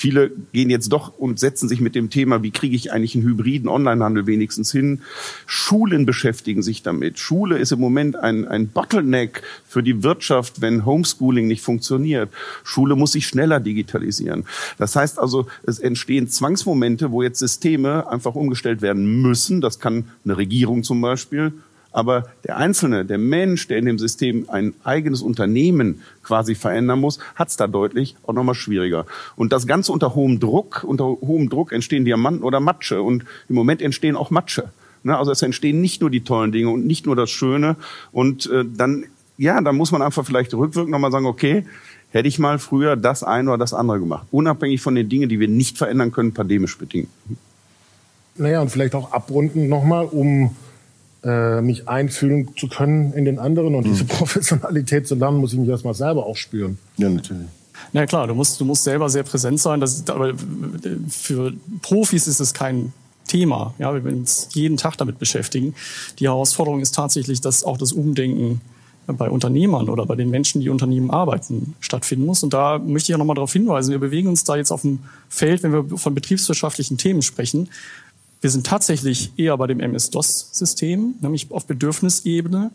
Viele 0.00 0.30
gehen 0.52 0.70
jetzt 0.70 0.92
doch 0.92 1.18
und 1.18 1.40
setzen 1.40 1.68
sich 1.68 1.80
mit 1.80 1.96
dem 1.96 2.08
Thema, 2.08 2.44
wie 2.44 2.52
kriege 2.52 2.76
ich 2.76 2.92
eigentlich 2.92 3.16
einen 3.16 3.24
hybriden 3.24 3.68
Onlinehandel 3.68 4.28
wenigstens 4.28 4.70
hin. 4.70 5.00
Schulen 5.44 6.06
beschäftigen 6.06 6.62
sich 6.62 6.84
damit. 6.84 7.18
Schule 7.18 7.58
ist 7.58 7.72
im 7.72 7.80
Moment 7.80 8.14
ein, 8.14 8.46
ein 8.46 8.68
Bottleneck 8.68 9.42
für 9.66 9.82
die 9.82 10.04
Wirtschaft, 10.04 10.60
wenn 10.60 10.86
Homeschooling 10.86 11.48
nicht 11.48 11.62
funktioniert. 11.62 12.30
Schule 12.62 12.94
muss 12.94 13.10
sich 13.10 13.26
schneller 13.26 13.58
digitalisieren. 13.58 14.44
Das 14.78 14.94
heißt 14.94 15.18
also, 15.18 15.48
es 15.66 15.80
entstehen 15.80 16.28
Zwangsmomente, 16.28 17.10
wo 17.10 17.24
jetzt 17.24 17.40
Systeme 17.40 18.08
einfach 18.08 18.36
umgestellt 18.36 18.82
werden 18.82 19.20
müssen. 19.20 19.60
Das 19.60 19.80
kann 19.80 20.04
eine 20.24 20.36
Regierung 20.36 20.84
zum 20.84 21.00
Beispiel 21.00 21.54
aber 21.92 22.24
der 22.44 22.56
Einzelne, 22.58 23.04
der 23.04 23.18
Mensch, 23.18 23.66
der 23.68 23.78
in 23.78 23.86
dem 23.86 23.98
System 23.98 24.46
ein 24.48 24.74
eigenes 24.84 25.22
Unternehmen 25.22 26.02
quasi 26.22 26.54
verändern 26.54 27.00
muss, 27.00 27.18
hat 27.34 27.48
es 27.48 27.56
da 27.56 27.66
deutlich 27.66 28.16
auch 28.26 28.34
nochmal 28.34 28.54
schwieriger. 28.54 29.06
Und 29.36 29.52
das 29.52 29.66
Ganze 29.66 29.92
unter 29.92 30.14
hohem 30.14 30.38
Druck, 30.38 30.84
unter 30.86 31.04
hohem 31.04 31.48
Druck 31.48 31.72
entstehen 31.72 32.04
Diamanten 32.04 32.44
oder 32.44 32.60
Matsche. 32.60 33.02
Und 33.02 33.24
im 33.48 33.54
Moment 33.54 33.80
entstehen 33.80 34.16
auch 34.16 34.30
Matsche. 34.30 34.70
Ne? 35.02 35.16
Also 35.16 35.32
es 35.32 35.42
entstehen 35.42 35.80
nicht 35.80 36.00
nur 36.00 36.10
die 36.10 36.22
tollen 36.22 36.52
Dinge 36.52 36.70
und 36.70 36.86
nicht 36.86 37.06
nur 37.06 37.16
das 37.16 37.30
Schöne. 37.30 37.76
Und 38.12 38.50
äh, 38.50 38.64
dann, 38.66 39.06
ja, 39.38 39.60
dann 39.60 39.76
muss 39.76 39.90
man 39.90 40.02
einfach 40.02 40.26
vielleicht 40.26 40.52
rückwirkend 40.52 40.90
nochmal 40.90 41.10
sagen, 41.10 41.26
okay, 41.26 41.64
hätte 42.10 42.28
ich 42.28 42.38
mal 42.38 42.58
früher 42.58 42.96
das 42.96 43.22
eine 43.22 43.50
oder 43.50 43.58
das 43.58 43.72
andere 43.74 43.98
gemacht. 43.98 44.26
Unabhängig 44.30 44.80
von 44.80 44.94
den 44.94 45.08
Dingen, 45.08 45.28
die 45.28 45.40
wir 45.40 45.48
nicht 45.48 45.78
verändern 45.78 46.12
können, 46.12 46.32
pandemisch 46.32 46.76
bedingt. 46.76 47.08
Naja, 48.36 48.60
und 48.60 48.70
vielleicht 48.70 48.94
auch 48.94 49.12
abrunden 49.12 49.68
nochmal, 49.68 50.06
um 50.06 50.54
äh, 51.24 51.60
mich 51.60 51.88
einfühlen 51.88 52.50
zu 52.56 52.68
können 52.68 53.12
in 53.12 53.24
den 53.24 53.38
anderen 53.38 53.74
und 53.74 53.86
mhm. 53.86 53.90
diese 53.90 54.04
Professionalität 54.06 55.06
zu 55.08 55.14
lernen, 55.14 55.38
muss 55.38 55.52
ich 55.52 55.58
mich 55.58 55.68
erstmal 55.68 55.94
selber 55.94 56.26
auch 56.26 56.36
spüren. 56.36 56.78
Ja, 56.96 57.08
natürlich. 57.08 57.48
Na 57.92 58.06
klar, 58.06 58.26
du 58.26 58.34
musst, 58.34 58.60
du 58.60 58.64
musst 58.64 58.84
selber 58.84 59.08
sehr 59.08 59.22
präsent 59.22 59.60
sein. 59.60 59.80
Das, 59.80 60.08
aber 60.08 60.34
für 61.08 61.52
Profis 61.80 62.26
ist 62.26 62.40
es 62.40 62.52
kein 62.52 62.92
Thema. 63.26 63.74
Ja, 63.78 63.94
wir 63.94 64.12
uns 64.12 64.48
jeden 64.52 64.76
Tag 64.76 64.96
damit 64.96 65.18
beschäftigen. 65.18 65.74
Die 66.18 66.26
Herausforderung 66.26 66.80
ist 66.80 66.94
tatsächlich, 66.94 67.40
dass 67.40 67.62
auch 67.62 67.78
das 67.78 67.92
Umdenken 67.92 68.60
bei 69.06 69.30
Unternehmern 69.30 69.88
oder 69.88 70.04
bei 70.04 70.16
den 70.16 70.28
Menschen, 70.28 70.60
die 70.60 70.68
Unternehmen 70.68 71.10
arbeiten, 71.10 71.74
stattfinden 71.80 72.26
muss. 72.26 72.42
Und 72.42 72.52
da 72.52 72.78
möchte 72.78 73.10
ich 73.10 73.14
auch 73.14 73.18
nochmal 73.18 73.36
darauf 73.36 73.52
hinweisen, 73.52 73.90
wir 73.90 73.98
bewegen 73.98 74.28
uns 74.28 74.44
da 74.44 74.56
jetzt 74.56 74.70
auf 74.70 74.82
dem 74.82 74.98
Feld, 75.30 75.62
wenn 75.62 75.72
wir 75.72 75.98
von 75.98 76.14
betriebswirtschaftlichen 76.14 76.98
Themen 76.98 77.22
sprechen, 77.22 77.70
wir 78.40 78.50
sind 78.50 78.66
tatsächlich 78.66 79.32
eher 79.36 79.56
bei 79.56 79.66
dem 79.66 79.80
MS-DOS-System, 79.80 81.16
nämlich 81.20 81.50
auf 81.50 81.66
Bedürfnisebene. 81.66 82.70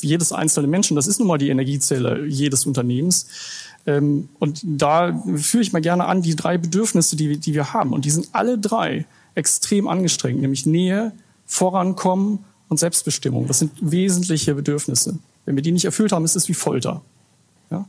Jedes 0.00 0.32
einzelne 0.32 0.68
Menschen, 0.68 0.96
das 0.96 1.06
ist 1.06 1.18
nun 1.18 1.28
mal 1.28 1.38
die 1.38 1.48
Energiezelle 1.48 2.26
jedes 2.26 2.66
Unternehmens. 2.66 3.26
Ähm, 3.86 4.28
und 4.38 4.60
da 4.64 5.22
führe 5.36 5.62
ich 5.62 5.72
mal 5.72 5.80
gerne 5.80 6.06
an 6.06 6.22
die 6.22 6.36
drei 6.36 6.58
Bedürfnisse, 6.58 7.16
die, 7.16 7.38
die 7.38 7.54
wir 7.54 7.72
haben. 7.72 7.92
Und 7.92 8.04
die 8.04 8.10
sind 8.10 8.28
alle 8.32 8.58
drei 8.58 9.06
extrem 9.34 9.88
angestrengt, 9.88 10.40
nämlich 10.40 10.66
Nähe, 10.66 11.12
Vorankommen 11.46 12.44
und 12.68 12.78
Selbstbestimmung. 12.78 13.46
Das 13.46 13.60
sind 13.60 13.72
wesentliche 13.80 14.54
Bedürfnisse. 14.54 15.18
Wenn 15.44 15.56
wir 15.56 15.62
die 15.62 15.72
nicht 15.72 15.84
erfüllt 15.84 16.12
haben, 16.12 16.24
ist 16.24 16.36
es 16.36 16.48
wie 16.48 16.54
Folter. 16.54 17.02
Ja? 17.70 17.88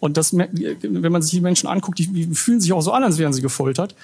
Und 0.00 0.16
das, 0.16 0.36
wenn 0.36 1.12
man 1.12 1.22
sich 1.22 1.32
die 1.32 1.40
Menschen 1.40 1.68
anguckt, 1.68 1.98
die 1.98 2.26
fühlen 2.34 2.60
sich 2.60 2.72
auch 2.72 2.80
so 2.80 2.92
an, 2.92 3.02
als 3.02 3.18
wären 3.18 3.32
sie 3.32 3.42
gefoltert. 3.42 3.94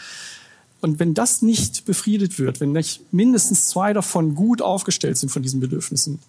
Und 0.81 1.01
wenn 1.01 1.15
das 1.15 1.43
nicht 1.43 1.85
befriedet 1.85 2.39
wird, 2.39 2.61
wenn 2.61 2.73
nicht 2.73 3.13
mindestens 3.13 3.69
zwei 3.69 3.93
davon 3.93 4.35
gut 4.35 4.63
aufgestellt 4.63 5.19
sind 5.19 5.31
von 5.31 5.43
diesen 5.43 5.61
Bedürfnissen, 5.61 6.21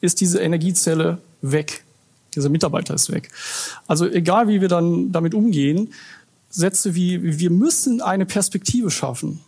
ist 0.00 0.20
diese 0.20 0.40
Energiezelle 0.40 1.18
weg. 1.42 1.84
Dieser 2.34 2.48
Mitarbeiter 2.48 2.94
ist 2.94 3.10
weg. 3.10 3.30
Also 3.88 4.06
egal, 4.06 4.46
wie 4.48 4.60
wir 4.60 4.68
dann 4.68 5.10
damit 5.10 5.34
umgehen, 5.34 5.92
Sätze 6.48 6.94
wie, 6.94 7.38
wir 7.38 7.50
müssen 7.50 8.00
eine 8.00 8.26
Perspektive 8.26 8.90
schaffen, 8.90 9.40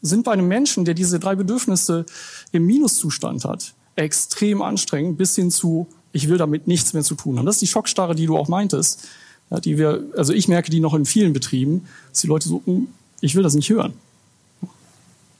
sind 0.00 0.24
bei 0.24 0.32
einem 0.32 0.48
Menschen, 0.48 0.84
der 0.84 0.94
diese 0.94 1.18
drei 1.18 1.34
Bedürfnisse 1.34 2.04
im 2.52 2.66
Minuszustand 2.66 3.44
hat, 3.44 3.74
extrem 3.96 4.62
anstrengend 4.62 5.18
bis 5.18 5.34
hin 5.34 5.50
zu, 5.50 5.88
ich 6.12 6.28
will 6.28 6.38
damit 6.38 6.68
nichts 6.68 6.92
mehr 6.92 7.02
zu 7.02 7.14
tun 7.14 7.38
haben. 7.38 7.46
Das 7.46 7.56
ist 7.56 7.62
die 7.62 7.66
Schockstarre, 7.66 8.14
die 8.14 8.26
du 8.26 8.36
auch 8.36 8.48
meintest 8.48 9.08
ja, 9.54 9.60
die 9.60 9.78
wir, 9.78 10.02
also 10.16 10.32
ich 10.32 10.48
merke 10.48 10.70
die 10.70 10.80
noch 10.80 10.94
in 10.94 11.04
vielen 11.04 11.32
Betrieben, 11.32 11.86
dass 12.10 12.22
die 12.22 12.26
Leute 12.26 12.48
so, 12.48 12.62
hm, 12.64 12.88
ich 13.20 13.34
will 13.34 13.42
das 13.42 13.54
nicht 13.54 13.70
hören. 13.70 13.94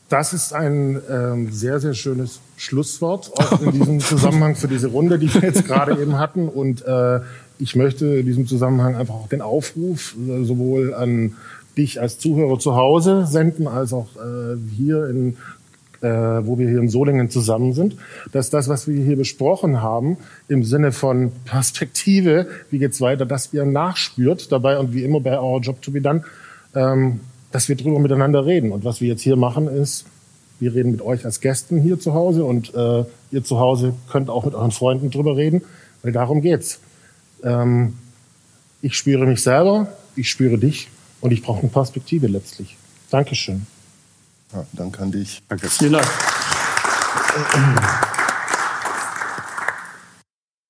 Das 0.08 0.32
ist 0.32 0.52
ein 0.52 1.00
ähm, 1.10 1.50
sehr, 1.50 1.80
sehr 1.80 1.94
schönes 1.94 2.40
Schlusswort 2.56 3.32
auch 3.36 3.60
in 3.60 3.72
diesem 3.72 4.00
Zusammenhang 4.12 4.54
für 4.54 4.68
diese 4.68 4.88
Runde, 4.88 5.18
die 5.18 5.32
wir 5.34 5.42
jetzt 5.42 5.64
gerade 5.66 6.00
eben 6.00 6.18
hatten. 6.18 6.48
Und 6.48 6.84
äh, 6.86 7.20
ich 7.58 7.74
möchte 7.74 8.06
in 8.06 8.26
diesem 8.26 8.46
Zusammenhang 8.46 8.94
einfach 8.94 9.14
auch 9.14 9.28
den 9.28 9.42
Aufruf 9.42 10.14
äh, 10.14 10.44
sowohl 10.44 10.94
an 10.94 11.34
dich 11.76 12.00
als 12.00 12.18
Zuhörer 12.18 12.58
zu 12.58 12.76
Hause 12.76 13.26
senden, 13.26 13.66
als 13.66 13.92
auch 13.92 14.08
äh, 14.16 14.56
hier 14.76 15.08
in 15.08 15.36
äh, 16.04 16.46
wo 16.46 16.58
wir 16.58 16.68
hier 16.68 16.80
in 16.80 16.88
Solingen 16.88 17.30
zusammen 17.30 17.72
sind, 17.72 17.96
dass 18.30 18.50
das, 18.50 18.68
was 18.68 18.86
wir 18.86 19.02
hier 19.02 19.16
besprochen 19.16 19.80
haben, 19.80 20.18
im 20.48 20.62
Sinne 20.62 20.92
von 20.92 21.32
Perspektive, 21.46 22.46
wie 22.70 22.78
geht's 22.78 23.00
weiter, 23.00 23.24
dass 23.24 23.52
ihr 23.54 23.64
nachspürt 23.64 24.52
dabei 24.52 24.78
und 24.78 24.92
wie 24.92 25.02
immer 25.02 25.20
bei 25.20 25.40
Our 25.40 25.60
Job 25.60 25.80
to 25.80 25.90
be 25.90 26.02
Done, 26.02 26.22
ähm, 26.74 27.20
dass 27.52 27.68
wir 27.68 27.76
drüber 27.76 27.98
miteinander 28.00 28.44
reden. 28.44 28.70
Und 28.70 28.84
was 28.84 29.00
wir 29.00 29.08
jetzt 29.08 29.22
hier 29.22 29.36
machen 29.36 29.66
ist, 29.66 30.04
wir 30.60 30.74
reden 30.74 30.92
mit 30.92 31.00
euch 31.00 31.24
als 31.24 31.40
Gästen 31.40 31.80
hier 31.80 31.98
zu 31.98 32.12
Hause 32.12 32.44
und 32.44 32.74
äh, 32.74 33.04
ihr 33.32 33.42
zu 33.42 33.58
Hause 33.58 33.94
könnt 34.10 34.28
auch 34.28 34.44
mit 34.44 34.54
euren 34.54 34.72
Freunden 34.72 35.10
drüber 35.10 35.36
reden, 35.36 35.62
weil 36.02 36.12
darum 36.12 36.42
geht's. 36.42 36.80
Ähm, 37.42 37.94
ich 38.82 38.96
spüre 38.96 39.26
mich 39.26 39.42
selber, 39.42 39.88
ich 40.16 40.28
spüre 40.28 40.58
dich 40.58 40.88
und 41.22 41.32
ich 41.32 41.42
brauche 41.42 41.60
eine 41.60 41.70
Perspektive 41.70 42.26
letztlich. 42.26 42.76
Dankeschön. 43.10 43.66
Ja, 44.54 44.64
danke 44.72 45.02
an 45.02 45.10
dich. 45.10 45.42
Danke. 45.48 45.68
Vielen 45.68 45.94
Dank. 45.94 46.06